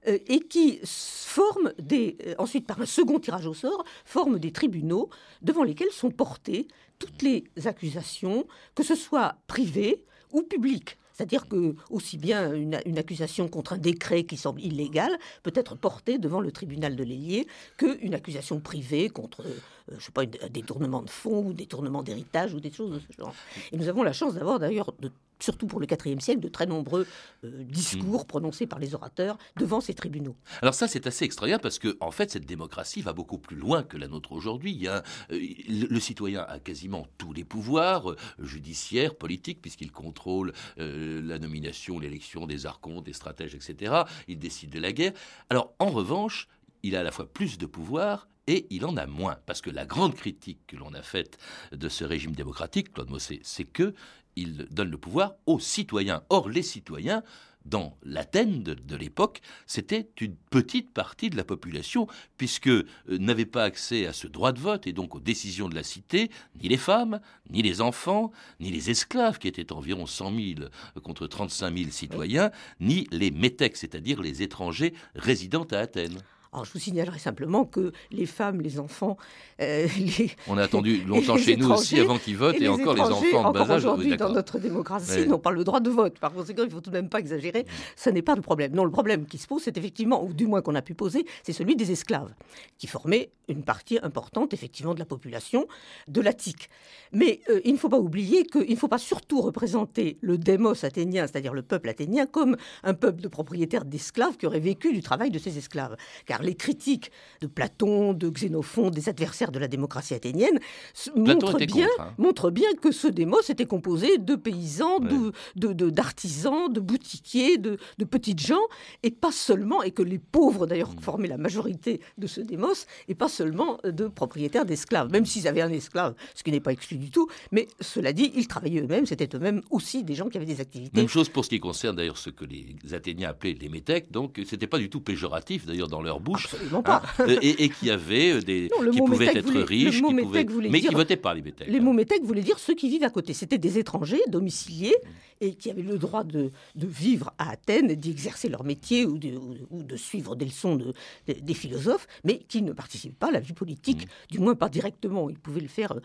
et 0.06 0.39
qui 0.39 0.80
forment 0.84 1.73
des, 1.80 2.17
ensuite 2.38 2.67
par 2.67 2.82
un 2.82 2.86
second 2.86 3.19
tirage 3.19 3.47
au 3.47 3.54
sort, 3.54 3.84
forment 4.06 4.39
des 4.39 4.52
tribunaux 4.52 5.10
devant 5.41 5.63
lesquels 5.63 5.91
sont 5.91 6.12
portés 6.12 6.67
toutes 7.00 7.21
les 7.21 7.45
accusations, 7.65 8.45
que 8.76 8.84
ce 8.84 8.95
soit 8.95 9.36
privées 9.47 10.04
ou 10.32 10.41
publiques. 10.41 10.97
C'est-à-dire 11.17 11.47
que 11.47 11.73
aussi 11.89 12.17
bien 12.17 12.54
une, 12.54 12.97
accusation 12.97 13.47
contre 13.47 13.73
un 13.73 13.80
décret 13.80 14.26
qui 14.26 14.38
semble 14.38 14.62
illégal 14.62 15.17
peut 15.41 15.54
être 15.56 15.76
portée 15.76 16.19
devant 16.19 16.41
le 16.41 16.52
tribunal 16.52 16.95
de 16.95 17.04
l'Ailier 17.04 17.47
qu'une 17.78 18.13
accusation 18.13 18.60
privée 18.60 19.10
contre, 19.10 19.41
euh, 19.41 19.58
je 19.97 20.04
sais 20.04 20.12
pas, 20.12 20.23
un 20.23 20.50
détournement 20.50 21.02
de 21.02 21.10
fonds 21.10 21.47
ou 21.47 21.54
détournement 21.54 22.04
d'héritage 22.04 22.54
ou 22.54 22.60
des 22.60 22.71
choses 22.71 22.91
de 22.91 23.00
ce 23.00 23.17
genre. 23.17 23.34
Et 23.71 23.78
nous 23.78 23.88
avons 23.88 24.04
la 24.04 24.13
chance 24.13 24.34
d'avoir 24.36 24.60
d'ailleurs 24.60 24.93
surtout 25.39 25.67
pour 25.67 25.80
le 25.80 25.88
IVe 25.88 26.19
siècle, 26.19 26.39
de 26.39 26.47
très 26.47 26.65
nombreux 26.65 27.06
euh, 27.43 27.63
discours 27.63 28.23
Mm. 28.23 28.28
prononcés 28.28 28.67
par 28.67 28.80
les 28.80 28.95
orateurs 28.95 29.38
devant 29.58 29.82
ces 29.82 29.93
tribunaux. 29.93 30.36
Alors 30.62 30.73
ça, 30.73 30.88
c'est 30.88 31.08
assez 31.08 31.26
extraordinaire 31.26 31.60
parce 31.60 31.80
que, 31.80 31.97
en 32.00 32.12
fait, 32.12 32.32
cette 32.32 32.45
démocratie 32.45 33.02
va 33.02 33.13
beaucoup 33.13 33.38
plus 33.38 33.56
loin 33.56 33.84
que 33.84 33.97
la 33.97 34.08
nôtre 34.08 34.32
aujourd'hui. 34.32 34.88
Euh, 34.88 35.02
le, 35.30 35.88
le 35.88 36.00
citoyen 36.00 36.41
a 36.47 36.60
quasiment 36.60 37.08
tous 37.17 37.34
les 37.34 37.43
pouvoirs 37.43 38.12
euh, 38.12 38.17
judiciaires, 38.39 39.15
politiques, 39.15 39.62
puisqu'il 39.62 39.91
contrôle 39.91 40.54
euh, 40.80 41.21
la 41.23 41.39
nomination, 41.39 42.00
l'élection 42.00 42.47
des 42.47 42.65
archontes, 42.65 43.04
des 43.04 43.13
stratèges, 43.13 43.56
etc. 43.56 44.04
Il 44.28 44.39
décide 44.39 44.71
de 44.71 44.80
la 44.80 44.91
guerre. 44.91 45.13
Alors, 45.50 45.73
en 45.80 45.89
revanche, 45.89 46.47
il 46.84 46.96
a 46.96 47.02
à 47.02 47.04
la 47.04 47.12
fois 47.12 47.32
plus 47.32 47.58
de 47.58 47.66
pouvoir 47.66 48.28
et 48.48 48.66
il 48.70 48.86
en 48.86 48.98
a 48.98 49.06
moins. 49.06 49.38
Parce 49.46 49.62
que 49.62 49.70
la 49.70 49.86
grande 49.86 50.16
critique 50.16 50.60
que 50.68 50.76
l'on 50.76 50.94
a 50.94 51.02
faite 51.02 51.38
de 51.72 51.90
ce 51.90 52.04
régime 52.04 52.34
démocratique, 52.34 52.94
Claude 52.94 53.10
Mossé, 53.10 53.40
c'est 53.44 53.66
que 53.66 53.94
il 54.36 54.68
donne 54.70 54.92
le 54.92 54.98
pouvoir 54.98 55.34
aux 55.48 55.60
citoyens. 55.60 56.24
Or, 56.30 56.48
les 56.48 56.62
citoyens, 56.62 57.24
dans 57.68 57.98
l'Athènes 58.04 58.63
de, 58.63 58.74
de 58.74 58.96
l'époque, 58.96 59.42
c'était 59.66 60.08
une 60.22 60.36
petite 60.36 60.92
partie 60.92 61.30
de 61.30 61.36
la 61.36 61.44
population, 61.44 62.08
puisque 62.38 62.68
euh, 62.68 62.86
n'avaient 63.10 63.46
pas 63.46 63.63
accès 63.63 64.06
à 64.06 64.13
ce 64.13 64.28
droit 64.28 64.54
de 64.54 64.60
vote 64.60 64.88
et 64.88 64.94
donc 64.94 65.16
aux 65.16 65.20
décisions 65.20 65.68
de 65.68 65.76
la 65.76 65.84
cité, 65.84 66.32
ni 66.62 66.70
les 66.70 66.78
femmes, 66.78 67.20
ni 67.50 67.62
les 67.62 67.82
enfants, 67.82 68.32
ni 68.60 68.72
les 68.72 68.90
esclaves, 68.90 69.40
qui 69.40 69.48
étaient 69.48 69.74
environ 69.74 70.06
100 70.06 70.36
000 70.36 70.42
euh, 70.62 71.00
contre 71.02 71.28
35 71.28 71.78
000 71.78 71.92
citoyens, 71.92 72.52
ni 72.80 73.08
les 73.12 73.32
métèques, 73.32 73.76
c'est-à-dire 73.76 74.22
les 74.22 74.42
étrangers 74.44 74.94
résidant 75.16 75.66
à 75.72 75.78
Athènes. 75.78 76.22
Alors, 76.58 76.65
je 76.65 76.74
vous 76.74 76.80
signalerai 76.80 77.20
simplement 77.20 77.65
que 77.65 77.91
les 78.12 78.26
femmes, 78.26 78.62
les 78.62 78.80
enfants, 78.80 79.15
euh, 79.62 79.88
les, 80.00 80.32
On 80.48 80.58
a 80.58 80.63
attendu 80.63 81.04
longtemps 81.04 81.38
chez 81.38 81.56
nous 81.56 81.70
aussi 81.70 82.00
avant 82.00 82.17
qu'ils 82.17 82.36
votent, 82.36 82.60
et, 82.60 82.67
encore 82.67 82.96
les 82.96 83.02
enfants 83.02 83.52
de 83.52 83.54
bas 83.54 83.62
âge. 83.62 83.70
oui, 83.70 83.76
aujourd'hui, 83.76 84.17
dans 84.17 84.32
notre 84.32 84.58
démocratie, 84.58 85.12
Ouais. 85.12 85.26
n'ont 85.28 85.38
pas 85.38 85.52
le 85.52 85.63
droit 85.63 85.80
de 85.82 85.91
vote. 85.91 86.17
Par 86.17 86.34
conséquent, 86.34 86.63
il 86.63 86.72
faut 86.72 86.82
tout 86.82 86.89
de 86.89 86.96
même 86.96 87.10
pas 87.10 87.20
exagérer. 87.20 87.67
Ce 87.96 88.10
n'est 88.10 88.24
pas 88.24 88.34
le 88.34 88.41
problème. 88.41 88.74
Non, 88.74 88.86
le 88.86 88.89
problème 88.91 89.28
qui 89.28 89.38
se 89.38 89.46
pose, 89.46 89.62
c'est 89.62 89.78
effectivement, 89.78 90.24
ou 90.24 90.34
du 90.34 90.48
moins 90.48 90.63
qu'on 90.63 90.74
a 90.74 90.82
pu 90.82 90.96
poser, 90.96 91.28
c'est 91.43 91.54
celui 91.54 91.76
des 91.76 91.91
esclaves, 91.91 92.34
qui 92.80 92.88
formaient 92.88 93.30
une 93.48 93.63
partie 93.63 94.00
importante, 94.02 94.54
effectivement, 94.54 94.96
de 94.96 95.00
la 95.00 95.06
population 95.06 95.67
de 96.08 96.22
l'Attique. 96.22 96.70
Mais 97.12 97.39
euh, 97.50 97.62
il 97.65 97.74
ne 97.74 97.78
faut 97.78 97.88
pas 97.89 98.00
oublier 98.00 98.46
qu'il 98.46 98.70
ne 98.70 98.76
faut 98.76 98.88
pas 98.88 98.98
surtout 98.98 99.41
représenter 99.41 100.17
le 100.22 100.39
démos 100.39 100.84
athénien, 100.84 101.28
c'est-à-dire 101.28 101.54
le 101.54 101.62
peuple 101.62 101.89
athénien, 101.89 102.26
comme 102.26 102.58
un 102.84 102.96
peuple 102.96 103.22
de 103.22 103.28
propriétaires 103.28 103.86
d'esclaves 103.86 104.38
qui 104.38 104.48
auraient 104.48 104.60
vécu 104.60 104.91
du 104.91 105.02
travail 105.02 105.30
de 105.30 105.39
ces 105.39 105.58
esclaves. 105.58 105.96
Car 106.26 106.41
les 106.48 106.56
critiques 106.56 107.12
de 107.42 107.48
Platon, 107.48 108.14
de 108.14 108.30
Xénophon, 108.30 108.90
des 108.90 109.10
adversaires 109.10 109.52
de 109.52 109.60
la 109.60 109.68
démocratie 109.68 110.14
athénienne, 110.16 110.60
s- 110.96 111.12
montrent 111.16 111.56
était 111.62 111.66
bien, 111.68 111.88
contre, 111.88 112.02
hein. 112.02 112.14
montrent 112.18 112.50
bien 112.52 112.74
que 112.82 112.92
ce 112.92 113.08
démos 113.08 113.50
était 113.50 113.66
composé 113.68 114.18
de 114.18 114.36
paysans, 114.36 115.00
de- 115.00 115.90
d'artisans, 115.90 116.72
de, 116.72 116.80
boutiquiers, 116.80 117.58
de, 117.58 117.78
de 117.98 118.06
petites 118.06 118.40
gens, 118.40 118.62
et 119.04 119.12
pas 119.12 119.32
seulement, 119.32 119.84
et 119.84 119.92
que 119.92 120.02
les 120.02 120.20
pauvres 120.20 120.66
d'ailleurs 120.68 120.94
Mm. 120.94 121.00
formaient 121.02 121.28
la 121.28 121.38
majorité 121.38 122.00
de 122.18 122.28
ce 122.28 122.42
démos, 122.42 122.88
et 123.08 123.16
pas 123.16 123.28
seulement 123.30 123.78
de 123.84 124.08
propriétaires 124.08 124.66
d'esclaves, 124.66 125.12
même 125.12 125.26
s'ils 125.26 125.48
avaient 125.48 125.62
un 125.62 125.70
esclave, 125.72 126.16
ce 126.34 126.44
qui 126.44 126.52
n'est 126.52 126.60
pas 126.62 126.72
exclu 126.72 126.98
du 126.98 127.12
tout, 127.12 127.28
mais 127.52 127.68
cela 127.82 128.14
dit, 128.14 128.32
ils 128.36 128.48
travaillaient 128.48 128.82
eux-mêmes, 128.82 129.06
c'était 129.06 129.30
eux-mêmes 129.36 129.62
aussi 129.70 130.04
des 130.04 130.16
gens 130.16 130.30
qui 130.30 130.38
avaient 130.38 130.46
des 130.46 130.62
activités. 130.62 130.98
Même 131.00 131.10
chose 131.10 131.30
pour 131.30 131.44
ce 131.44 131.50
qui 131.50 131.60
concerne 131.60 131.96
d'ailleurs 131.98 132.18
ce 132.18 132.30
que 132.30 132.46
les 132.46 132.76
Athéniens 132.94 133.30
appelaient 133.30 133.58
les 133.60 133.70
métèques, 133.70 134.12
donc 134.12 134.40
c'était 134.46 134.68
pas 134.68 134.78
du 134.78 134.90
tout 134.90 135.02
péjoratif 135.02 135.66
d'ailleurs 135.66 135.88
dans 135.90 136.02
leur 136.02 136.20
bouche, 136.20 136.37
Absolument 136.45 136.84
pas. 136.84 137.02
hein, 137.19 137.26
euh, 137.28 137.38
et, 137.41 137.63
et 137.65 137.69
qui 137.69 137.89
avaient 137.91 138.34
euh, 138.34 138.41
des, 138.41 138.69
Non, 138.82 138.91
qui 138.91 138.97
pouvaient 139.00 139.26
être 139.38 139.45
voulait- 139.45 139.63
riches, 139.63 139.95
qui 139.95 140.02
pouvaient, 140.02 140.45
mais 140.69 140.82
qui 140.82 140.88
votaient 140.93 141.15
pas 141.17 141.34
les 141.34 141.41
métèques. 141.41 141.67
Les 141.67 141.80
mots 141.80 141.93
métèques 141.93 142.23
voulaient 142.23 142.41
dire 142.41 142.60
ceux 142.60 142.76
qui 142.76 142.89
vivent 142.89 143.04
à 143.04 143.10
côté. 143.10 143.34
C'était 143.34 143.58
des 143.58 143.78
étrangers 143.80 144.21
domiciliés 144.28 144.95
et 145.39 145.54
qui 145.54 145.69
avaient 145.69 145.84
le 145.84 145.97
droit 146.00 146.23
de, 146.23 146.52
de 146.76 146.88
vivre 146.88 147.32
à 147.38 147.52
Athènes, 147.52 147.93
d'y 147.93 148.10
exercer 148.10 148.50
leur 148.50 148.63
métier 148.63 149.06
ou 149.06 149.17
de, 149.19 149.30
ou- 149.38 149.56
ou 149.69 149.84
de 149.84 149.95
suivre 149.95 150.36
des 150.36 150.45
leçons 150.45 150.76
de- 150.76 150.93
de- 151.28 151.34
des 151.34 151.54
philosophes, 151.54 152.08
mais 152.23 152.39
qui 152.39 152.62
ne 152.63 152.71
participaient 152.73 153.15
pas 153.19 153.28
à 153.28 153.32
la 153.32 153.39
vie 153.39 153.54
politique, 153.54 154.06
Mm. 154.06 154.10
du 154.32 154.39
moins 154.39 154.56
pas 154.56 154.69
directement. 154.69 155.30
Ils 155.30 155.38
pouvaient 155.38 155.62
le 155.62 155.67
faire 155.67 155.91
euh, 155.91 156.00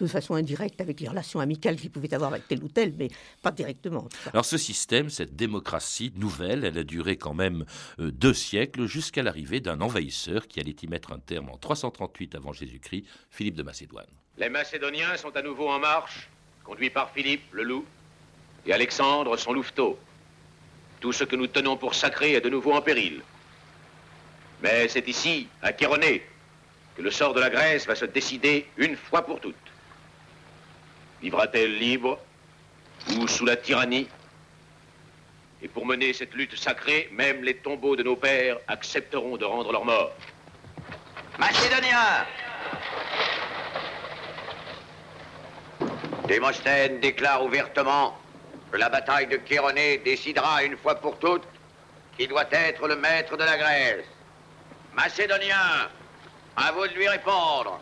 de 0.00 0.06
façon 0.06 0.34
indirecte 0.34 0.80
avec 0.82 1.00
les 1.00 1.08
relations 1.08 1.40
amicales 1.40 1.76
qu'ils 1.76 1.90
pouvaient 1.90 2.12
avoir 2.12 2.32
avec 2.32 2.46
tel 2.46 2.62
ou 2.62 2.68
tel, 2.68 2.92
mais 2.98 3.08
pas 3.42 3.52
directement. 3.52 4.06
Alors 4.32 4.44
ce 4.44 4.58
système, 4.58 5.08
cette 5.08 5.34
démocratie 5.34 6.12
nouvelle, 6.16 6.64
elle 6.64 6.76
a 6.78 6.84
duré 6.84 7.16
quand 7.16 7.34
même 7.34 7.64
deux 7.98 8.34
siècles 8.34 8.86
jusqu'à 8.86 9.22
l'arrivée 9.22 9.60
d'un 9.64 9.80
envahisseur 9.80 10.46
qui 10.46 10.60
allait 10.60 10.76
y 10.82 10.86
mettre 10.86 11.12
un 11.12 11.18
terme 11.18 11.48
en 11.48 11.56
338 11.56 12.34
avant 12.36 12.52
Jésus-Christ, 12.52 13.04
Philippe 13.30 13.56
de 13.56 13.62
Macédoine. 13.62 14.06
Les 14.36 14.48
Macédoniens 14.48 15.16
sont 15.16 15.34
à 15.34 15.42
nouveau 15.42 15.68
en 15.68 15.80
marche, 15.80 16.28
conduits 16.62 16.90
par 16.90 17.10
Philippe, 17.10 17.42
le 17.52 17.62
loup, 17.64 17.84
et 18.66 18.72
Alexandre, 18.72 19.36
son 19.36 19.52
louveteau. 19.52 19.98
Tout 21.00 21.12
ce 21.12 21.24
que 21.24 21.34
nous 21.34 21.46
tenons 21.46 21.76
pour 21.76 21.94
sacré 21.94 22.34
est 22.34 22.40
de 22.40 22.50
nouveau 22.50 22.72
en 22.72 22.82
péril. 22.82 23.22
Mais 24.62 24.86
c'est 24.88 25.08
ici, 25.08 25.48
à 25.62 25.76
Chéronée, 25.76 26.22
que 26.96 27.02
le 27.02 27.10
sort 27.10 27.34
de 27.34 27.40
la 27.40 27.50
Grèce 27.50 27.86
va 27.86 27.94
se 27.94 28.04
décider 28.04 28.66
une 28.76 28.96
fois 28.96 29.22
pour 29.22 29.40
toutes. 29.40 29.56
Vivra-t-elle 31.22 31.78
libre 31.78 32.18
ou 33.16 33.26
sous 33.26 33.46
la 33.46 33.56
tyrannie? 33.56 34.08
Et 35.62 35.68
pour 35.68 35.86
mener 35.86 36.12
cette 36.12 36.34
lutte 36.34 36.56
sacrée, 36.56 37.08
même 37.12 37.42
les 37.42 37.56
tombeaux 37.56 37.96
de 37.96 38.02
nos 38.02 38.16
pères 38.16 38.58
accepteront 38.68 39.36
de 39.36 39.44
rendre 39.44 39.72
leur 39.72 39.84
mort. 39.84 40.12
Macédoniens 41.38 42.26
Démosthène 46.28 47.00
déclare 47.00 47.44
ouvertement 47.44 48.18
que 48.72 48.78
la 48.78 48.88
bataille 48.88 49.26
de 49.26 49.38
Chéronée 49.46 49.98
décidera 49.98 50.64
une 50.64 50.76
fois 50.76 50.94
pour 50.94 51.18
toutes 51.18 51.46
qui 52.16 52.26
doit 52.26 52.46
être 52.50 52.88
le 52.88 52.96
maître 52.96 53.36
de 53.36 53.44
la 53.44 53.56
Grèce. 53.58 54.04
Macédoniens, 54.94 55.88
à 56.56 56.72
vous 56.72 56.86
de 56.86 56.94
lui 56.94 57.08
répondre. 57.08 57.80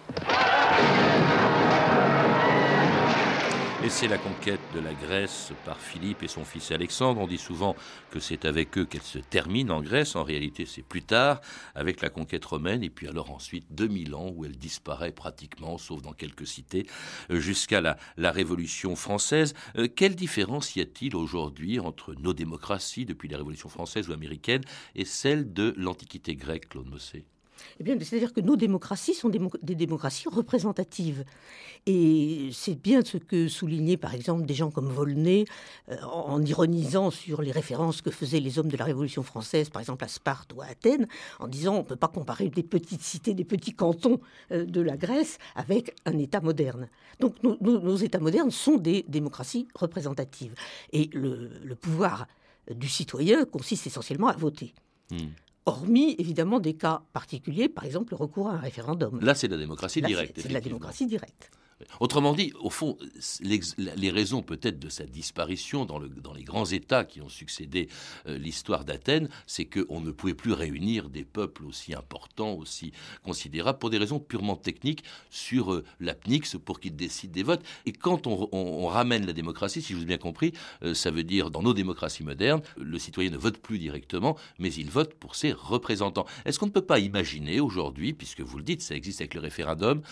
Et 3.85 3.91
c'est 3.91 4.07
la 4.07 4.19
conquête 4.19 4.61
de 4.77 4.79
la 4.79 4.95
Grèce 4.95 5.53
par 5.65 5.81
Philippe 5.81 6.23
et 6.23 6.29
son 6.29 6.45
fils 6.45 6.71
Alexandre. 6.71 7.21
On 7.21 7.27
dit 7.27 7.37
souvent 7.37 7.75
que 8.13 8.21
c'est 8.21 8.45
avec 8.45 8.79
eux 8.79 8.85
qu'elle 8.85 9.03
se 9.03 9.19
termine 9.19 9.73
en 9.73 9.83
Grèce. 9.83 10.15
En 10.15 10.23
réalité, 10.23 10.67
c'est 10.67 10.85
plus 10.85 11.03
tard, 11.03 11.41
avec 11.75 12.01
la 12.01 12.09
conquête 12.09 12.45
romaine, 12.45 12.85
et 12.85 12.91
puis 12.91 13.09
alors 13.09 13.33
ensuite 13.33 13.67
2000 13.71 14.15
ans 14.15 14.31
où 14.37 14.45
elle 14.45 14.57
disparaît 14.57 15.11
pratiquement, 15.11 15.79
sauf 15.79 16.01
dans 16.01 16.13
quelques 16.13 16.47
cités, 16.47 16.87
euh, 17.31 17.41
jusqu'à 17.41 17.81
la, 17.81 17.97
Révolution 18.31 18.95
française. 18.95 19.53
Euh, 19.77 19.89
quelle 19.89 20.15
différence 20.15 20.77
y 20.77 20.81
a-t-il 20.81 21.17
aujourd'hui 21.17 21.81
entre 21.81 22.15
nos 22.15 22.35
démocraties 22.35 23.05
depuis 23.05 23.29
la 23.29 23.37
Révolution 23.37 23.69
française 23.69 24.09
ou 24.09 24.13
américaine 24.13 24.63
et 24.95 25.05
celle 25.05 25.53
de 25.53 25.75
l'Antiquité 25.77 26.37
grecque, 26.37 26.69
Claude 26.69 26.89
Mossé 26.89 27.25
Eh 27.81 27.85
bien, 27.85 27.97
c'est-à-dire 28.01 28.33
que 28.33 28.41
nos 28.41 28.57
démocraties 28.57 29.15
sont 29.15 29.29
des, 29.29 29.39
mo- 29.39 29.51
des 29.63 29.75
démocraties 29.75 30.29
représentatives. 30.29 31.25
Et 31.87 32.51
c'est 32.53 32.81
bien 32.81 33.03
ce 33.05 33.19
que 33.19 33.49
soulignaient, 33.49 33.97
par 33.97 34.15
exemple, 34.15 34.47
des 34.47 34.55
gens 34.55 34.71
comme 34.71 34.87
Volney, 34.87 35.45
euh, 35.91 36.01
en, 36.03 36.41
ironisant 36.45 37.11
sur 37.11 37.43
les 37.43 37.51
références 37.51 38.03
que 38.03 38.11
faisaient 38.11 38.41
les 38.41 38.59
hommes 38.59 38.69
de 38.69 38.77
la 38.77 38.85
Révolution 38.85 39.23
française, 39.23 39.69
par 39.69 39.81
exemple 39.81 40.05
à 40.05 40.09
Sparte 40.09 40.53
ou 40.55 40.63
à 40.63 40.67
Athènes, 40.67 41.09
en 41.41 41.49
disant 41.49 41.75
on 41.75 41.79
ne 41.79 41.83
peut 41.85 41.97
pas 41.97 42.09
comparer 42.09 42.49
des 42.49 42.63
petites 42.63 43.03
cités, 43.03 43.35
des 43.35 43.45
petits 43.45 43.75
cantons 43.75 44.21
euh, 44.53 44.65
de 44.65 44.81
la 44.81 44.97
Grèce 44.97 45.39
avec 45.57 45.95
un 46.05 46.19
État 46.19 46.41
moderne. 46.41 46.89
Donc 47.21 47.37
nos, 47.43 47.97
États 47.97 48.21
modernes 48.21 48.51
sont 48.51 48.77
des 48.77 49.05
démocraties 49.09 49.69
représentatives. 49.75 50.55
Et 50.93 51.11
le, 51.13 51.51
le 51.65 51.75
pouvoir 51.75 52.27
du 52.71 52.89
citoyen 52.89 53.45
consiste 53.45 53.87
essentiellement 53.87 54.29
à 54.29 54.37
voter. 54.37 54.73
Hmm. 55.11 55.31
Hormis, 55.65 56.17
évidemment, 56.19 56.59
des 56.59 56.75
cas 56.75 57.03
particuliers, 57.13 57.69
par 57.69 57.85
exemple 57.85 58.13
le 58.13 58.17
recours 58.17 58.49
à 58.49 58.55
un 58.55 58.59
référendum. 58.59 59.21
Là, 59.21 59.35
c'est 59.35 59.47
la 59.49 59.57
démocratie 59.57 60.01
Là, 60.01 60.09
directe. 60.09 60.41
c'est- 60.41 60.49
de 60.49 60.53
la 60.55 60.61
démocratie 60.61 61.07
directe. 61.07 61.51
Autrement 62.01 62.35
dit, 62.35 62.53
au 62.61 62.71
fond, 62.71 62.97
les 63.43 64.11
raisons 64.11 64.43
peut-être 64.43 64.79
de 64.79 64.89
sa 64.89 65.05
disparition 65.05 65.85
dans, 65.85 65.99
le- 65.99 66.09
dans 66.09 66.33
les 66.35 66.45
grands 66.45 66.65
États 66.65 67.05
qui 67.05 67.21
ont 67.21 67.29
succédé 67.29 67.89
euh, 68.27 68.39
l'histoire 68.39 68.85
d'Athènes, 68.85 69.29
c'est 69.47 69.65
qu'on 69.65 70.01
ne 70.01 70.11
pouvait 70.11 70.35
plus 70.35 70.53
réunir 70.53 71.09
des 71.09 71.25
peuples 71.25 71.65
aussi 71.65 71.95
importants, 71.95 72.55
aussi 72.55 72.93
considérables, 73.23 73.79
pour 73.79 73.91
des 73.91 73.99
raisons 73.99 74.19
purement 74.19 74.57
techniques 74.57 75.05
sur 75.31 75.73
euh, 75.73 75.85
l'apnix 76.01 76.57
pour 76.65 76.81
qu'ils 76.81 76.97
décident 76.97 77.33
des 77.33 77.43
votes. 77.43 77.63
Et 77.87 77.93
quand 77.93 78.27
on, 78.27 78.87
ramène 78.87 79.27
la 79.27 79.33
démocratie, 79.33 79.81
si 79.81 79.93
je 79.93 79.99
vous 79.99 80.03
ai 80.03 80.07
bien 80.07 80.19
compris, 80.19 80.53
euh, 80.83 80.95
ça 80.95 81.11
veut 81.11 81.25
dire 81.25 81.51
dans 81.51 81.63
nos 81.63 81.73
démocraties 81.73 82.25
modernes, 82.25 82.63
le 82.77 82.99
citoyen 82.99 83.31
ne 83.31 83.37
vote 83.37 83.59
plus 83.59 83.79
directement, 83.79 84.37
mais 84.59 84.73
il 84.75 84.91
vote 84.91 85.15
pour 85.15 85.35
ses 85.35 85.53
représentants. 85.53 86.27
Est-ce 86.45 86.59
qu'on 86.59 86.67
ne 86.67 86.73
peut 86.73 86.83
pas 86.83 86.99
imaginer 86.99 87.61
aujourd'hui, 87.61 88.13
puisque 88.13 88.41
vous 88.41 88.59
le 88.59 88.65
dites, 88.65 88.83
ça 88.83 88.95
existe 88.95 89.21
avec 89.21 89.35
le 89.35 89.41
référendum, 89.41 90.03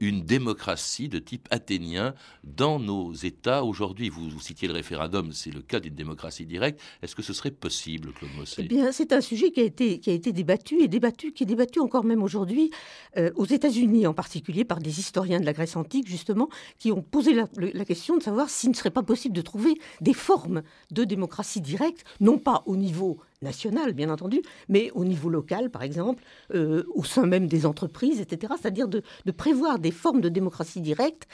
une 0.00 0.22
démocratie 0.22 0.99
de 1.08 1.18
type 1.18 1.48
athénien 1.50 2.14
dans 2.44 2.78
nos 2.78 3.12
États 3.12 3.64
aujourd'hui 3.64 4.08
vous, 4.08 4.40
citiez 4.40 4.68
le 4.68 4.74
référendum, 4.74 5.32
c'est 5.32 5.50
le 5.50 5.62
cas 5.62 5.80
d'une 5.80 5.94
démocratie 5.94 6.46
directe. 6.46 6.80
Est-ce 7.02 7.14
que 7.14 7.22
ce 7.22 7.32
serait 7.32 7.50
possible, 7.50 8.12
Claude 8.12 8.30
Mossé 8.36 8.62
Eh 8.64 8.68
bien, 8.68 8.92
c'est 8.92 9.12
un 9.12 9.20
sujet 9.20 9.50
qui 9.50 9.60
a, 9.60 9.64
été, 9.64 9.98
qui 9.98 10.10
a 10.10 10.12
été 10.12 10.32
débattu 10.32 10.80
et 10.80 10.88
débattu, 10.88 11.32
qui 11.32 11.44
est 11.44 11.46
débattu 11.46 11.80
encore 11.80 12.04
même 12.04 12.22
aujourd'hui 12.22 12.70
euh, 13.16 13.30
aux 13.36 13.46
États-Unis, 13.46 14.06
en 14.06 14.14
particulier 14.14 14.64
par 14.64 14.80
des 14.80 14.98
historiens 14.98 15.40
de 15.40 15.46
la 15.46 15.52
Grèce 15.52 15.76
antique, 15.76 16.08
justement, 16.08 16.48
qui 16.78 16.92
ont 16.92 17.02
posé 17.02 17.34
la 17.34 17.84
question 17.84 18.16
de 18.16 18.22
savoir 18.22 18.48
s'il 18.50 18.70
ne 18.70 18.74
serait 18.74 18.90
pas 18.90 19.02
possible 19.02 19.34
de 19.34 19.42
trouver 19.42 19.74
des 20.00 20.14
formes 20.14 20.62
de 20.90 21.04
démocratie 21.04 21.60
directe, 21.60 22.04
non 22.20 22.38
pas 22.38 22.62
au 22.66 22.76
niveau 22.76 23.18
national, 23.42 23.92
bien 23.92 24.10
entendu, 24.10 24.42
mais 24.68 24.90
au 24.94 25.04
niveau 25.04 25.28
local, 25.30 25.70
par 25.70 25.82
exemple, 25.82 26.22
euh, 26.54 26.84
au 26.94 27.04
sein 27.04 27.26
même 27.26 27.46
des 27.46 27.66
entreprises, 27.66 28.20
etc. 28.20 28.52
C'est-à-dire 28.60 28.88
de, 28.88 29.02
prévoir 29.36 29.78
des 29.78 29.90
formes 29.90 30.20
de 30.20 30.28
démocratie 30.28 30.80
directe 30.80 31.26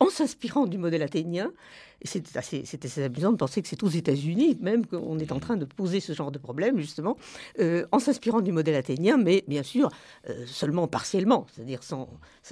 en 0.00 0.08
s'inspirant 0.08 0.66
du 0.66 0.78
modèle 0.78 1.02
athénien. 1.02 1.52
C'est 2.04 2.36
assez, 2.36 2.64
assez, 2.82 3.04
amusant 3.04 3.30
de 3.30 3.36
penser 3.36 3.62
que 3.62 3.68
c'est 3.68 3.84
aux 3.84 3.88
États-Unis 3.88 4.58
même 4.60 4.84
qu'on 4.86 5.20
est 5.20 5.30
en 5.30 5.38
train 5.38 5.56
de 5.56 5.64
poser 5.64 6.00
ce 6.00 6.12
genre 6.12 6.32
de 6.32 6.38
problème, 6.38 6.80
justement, 6.80 7.16
euh, 7.60 7.86
en 7.92 8.00
s'inspirant 8.00 8.40
du 8.40 8.50
modèle 8.50 8.74
athénien, 8.74 9.16
mais 9.16 9.44
bien 9.46 9.62
sûr 9.62 9.88
euh, 10.28 10.44
seulement 10.46 10.88
partiellement, 10.88 11.46
c'est-à-dire 11.54 11.84
sans, 11.84 12.08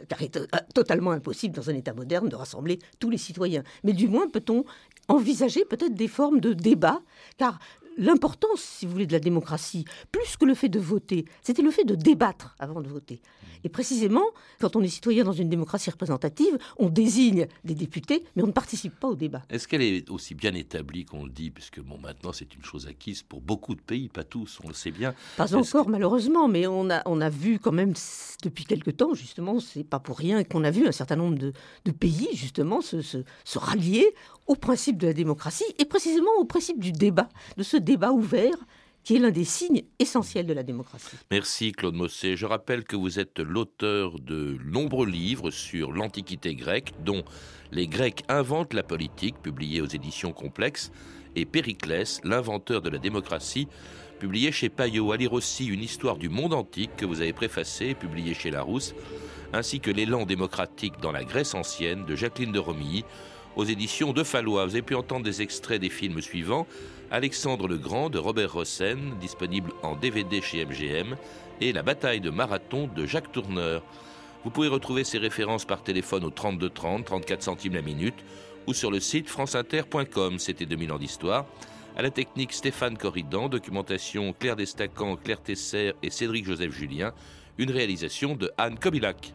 car 0.09 0.23
il 0.23 0.27
est 0.27 0.49
totalement 0.73 1.11
impossible 1.11 1.57
dans 1.57 1.69
un 1.69 1.75
État 1.75 1.95
moderne 1.95 2.29
de 2.29 2.37
rassembler 2.37 2.79
tous 3.01 3.11
les 3.11 3.19
citoyens. 3.19 3.65
Mais 3.83 3.93
du 3.93 4.07
moins 4.07 4.29
peut-on 4.29 4.65
envisager 5.09 5.65
peut-être 5.65 5.95
des 5.95 6.09
formes 6.09 6.39
de 6.39 6.53
débat, 6.53 7.03
car 7.37 7.59
l'importance, 8.01 8.61
si 8.61 8.87
vous 8.87 8.93
voulez, 8.93 9.07
de 9.07 9.13
la 9.13 9.21
démocratie, 9.21 9.85
plus 10.11 10.37
que 10.37 10.45
le 10.45 10.55
fait 10.55 10.69
de 10.69 10.81
voter, 10.81 11.27
c'était 11.43 11.63
le 11.63 11.71
fait 11.71 11.85
de 11.85 11.95
débattre 11.95 12.57
avant 12.59 12.81
de 12.81 12.89
voter. 12.89 13.21
Et 13.63 13.69
précisément, 13.69 14.25
quand 14.59 14.75
on 14.75 14.83
est 14.83 14.89
citoyen 14.89 15.23
dans 15.23 15.35
une 15.35 15.51
démocratie 15.51 15.91
représentative, 15.91 16.57
on 16.79 16.89
désigne 16.89 17.47
des 17.63 17.75
députés, 17.75 18.25
mais 18.35 18.43
on 18.43 18.47
ne 18.47 18.53
participe 18.53 18.99
pas 18.99 19.09
au 19.09 19.15
débat. 19.15 19.43
Est-ce 19.51 19.69
qu'elle 19.69 19.83
est 19.83 20.09
aussi 20.09 20.35
bien 20.35 20.55
établie 20.55 21.05
qu'on 21.05 21.25
le 21.25 21.31
dit, 21.31 21.51
puisque 21.51 21.81
bon, 21.81 21.99
maintenant 21.99 22.33
c'est 22.33 22.55
une 22.55 22.65
chose 22.65 22.87
acquise 22.87 23.23
pour 23.23 23.43
beaucoup 23.43 23.75
de 23.75 23.83
pays, 23.83 24.09
pas 24.09 24.25
tous, 24.25 24.59
on 24.65 24.69
le 24.69 24.75
sait 24.75 24.91
bien. 24.91 25.15
Pas 25.37 25.55
encore, 25.55 25.87
que... 25.87 25.91
malheureusement, 25.91 26.49
mais 26.49 26.67
on 26.67 26.89
a, 26.89 27.03
on 27.05 27.21
a 27.21 27.29
vu 27.29 27.59
quand 27.59 27.73
même 27.73 27.93
depuis 28.43 28.65
quelque 28.65 28.91
temps, 28.91 29.13
justement, 29.13 29.61
c'est 29.61 29.85
pas 29.85 30.01
pour 30.01 30.17
rien 30.17 30.43
qu'on 30.43 30.65
a 30.65 30.71
vu 30.71 30.87
un 30.87 30.93
certain 30.93 31.17
nombre 31.17 31.37
de, 31.37 31.53
de 31.85 31.91
pays, 31.91 32.31
justement, 32.33 32.81
se, 32.81 33.03
se, 33.03 33.19
se 33.45 33.59
rallier 33.59 34.15
au 34.47 34.55
principe 34.57 34.97
de 34.97 35.07
la 35.07 35.13
démocratie 35.13 35.65
et 35.79 35.85
précisément 35.85 36.31
au 36.39 36.45
principe 36.45 36.81
du 36.81 36.93
débat, 36.93 37.29
de 37.59 37.63
ce 37.63 37.77
débat 37.77 37.90
ouvert 37.97 38.57
qui 39.03 39.17
est 39.17 39.19
l'un 39.19 39.31
des 39.31 39.45
signes 39.45 39.83
essentiels 39.99 40.47
de 40.47 40.53
la 40.53 40.63
démocratie. 40.63 41.17
Merci 41.31 41.73
Claude 41.73 41.95
Mossé. 41.95 42.37
Je 42.37 42.47
rappelle 42.47 42.85
que 42.85 42.97
vous 42.97 43.19
êtes 43.19 43.39
l'auteur 43.39 44.19
de 44.19 44.59
nombreux 44.65 45.07
livres 45.07 45.51
sur 45.51 45.93
l'Antiquité 45.93 46.55
grecque, 46.55 46.93
dont 47.05 47.25
Les 47.73 47.87
Grecs 47.87 48.23
inventent 48.29 48.75
la 48.75 48.83
politique, 48.83 49.41
publié 49.43 49.81
aux 49.81 49.87
éditions 49.87 50.33
complexes, 50.33 50.91
et 51.37 51.47
Périclès, 51.47 52.21
l'inventeur 52.25 52.83
de 52.83 52.91
la 52.91 52.99
démocratie, 52.99 53.69
publié 54.19 54.53
chez 54.53 54.69
Payot. 54.69 55.13
À 55.13 55.17
lire 55.17 55.33
aussi 55.33 55.67
Une 55.67 55.83
histoire 55.83 56.19
du 56.19 56.29
monde 56.29 56.53
antique 56.53 56.95
que 56.97 57.07
vous 57.07 57.21
avez 57.21 57.33
préfacé, 57.33 57.95
publié 57.95 58.35
chez 58.35 58.51
Larousse, 58.51 58.95
ainsi 59.53 59.81
que 59.81 59.91
L'élan 59.91 60.27
démocratique 60.27 61.01
dans 61.01 61.13
la 61.13 61.25
Grèce 61.25 61.55
ancienne 61.55 62.05
de 62.05 62.17
Jacqueline 62.17 62.53
de 62.53 62.59
Romilly, 62.59 63.05
aux 63.61 63.65
éditions 63.65 64.15
de 64.15 64.25
Fallois. 64.25 64.65
Vous 64.65 64.73
avez 64.73 64.81
pu 64.81 64.95
entendre 64.95 65.23
des 65.23 65.43
extraits 65.43 65.79
des 65.79 65.91
films 65.91 66.23
suivants 66.23 66.67
Alexandre 67.11 67.69
le 67.69 67.77
Grand 67.77 68.09
de 68.09 68.19
Robert 68.19 68.55
Rossen, 68.55 69.19
disponible 69.21 69.73
en 69.83 69.97
DVD 69.97 70.41
chez 70.41 70.65
MGM, 70.65 71.15
et 71.61 71.75
La 71.75 71.83
bataille 71.83 72.23
de 72.23 72.31
Marathon 72.31 72.89
de 72.97 73.05
Jacques 73.05 73.33
Tourneur. 73.33 73.83
Vous 74.45 74.51
pouvez 74.51 74.69
retrouver 74.69 75.05
ces 75.05 75.19
références 75.19 75.67
par 75.67 75.83
téléphone 75.83 76.25
au 76.25 76.31
32 76.31 76.71
30, 76.71 77.05
34 77.05 77.43
centimes 77.43 77.75
la 77.75 77.83
minute, 77.83 78.15
ou 78.67 78.73
sur 78.73 78.91
le 78.91 78.99
site 78.99 79.29
franceinter.com. 79.29 80.39
C'était 80.39 80.65
2000 80.65 80.93
ans 80.93 80.99
d'histoire. 80.99 81.45
À 81.97 82.03
la 82.03 82.11
technique 82.11 82.55
Stéphane 82.55 82.97
Corridan, 82.97 83.51
documentation 83.51 84.33
Claire 84.33 84.57
Destacan, 84.57 85.17
Claire 85.17 85.43
Tesser 85.43 85.93
et 86.03 86.09
Cédric 86.09 86.47
Joseph 86.47 86.73
Julien, 86.73 87.13
une 87.59 87.71
réalisation 87.71 88.37
de 88.37 88.51
Anne 88.57 88.79
Kobilac. 88.79 89.35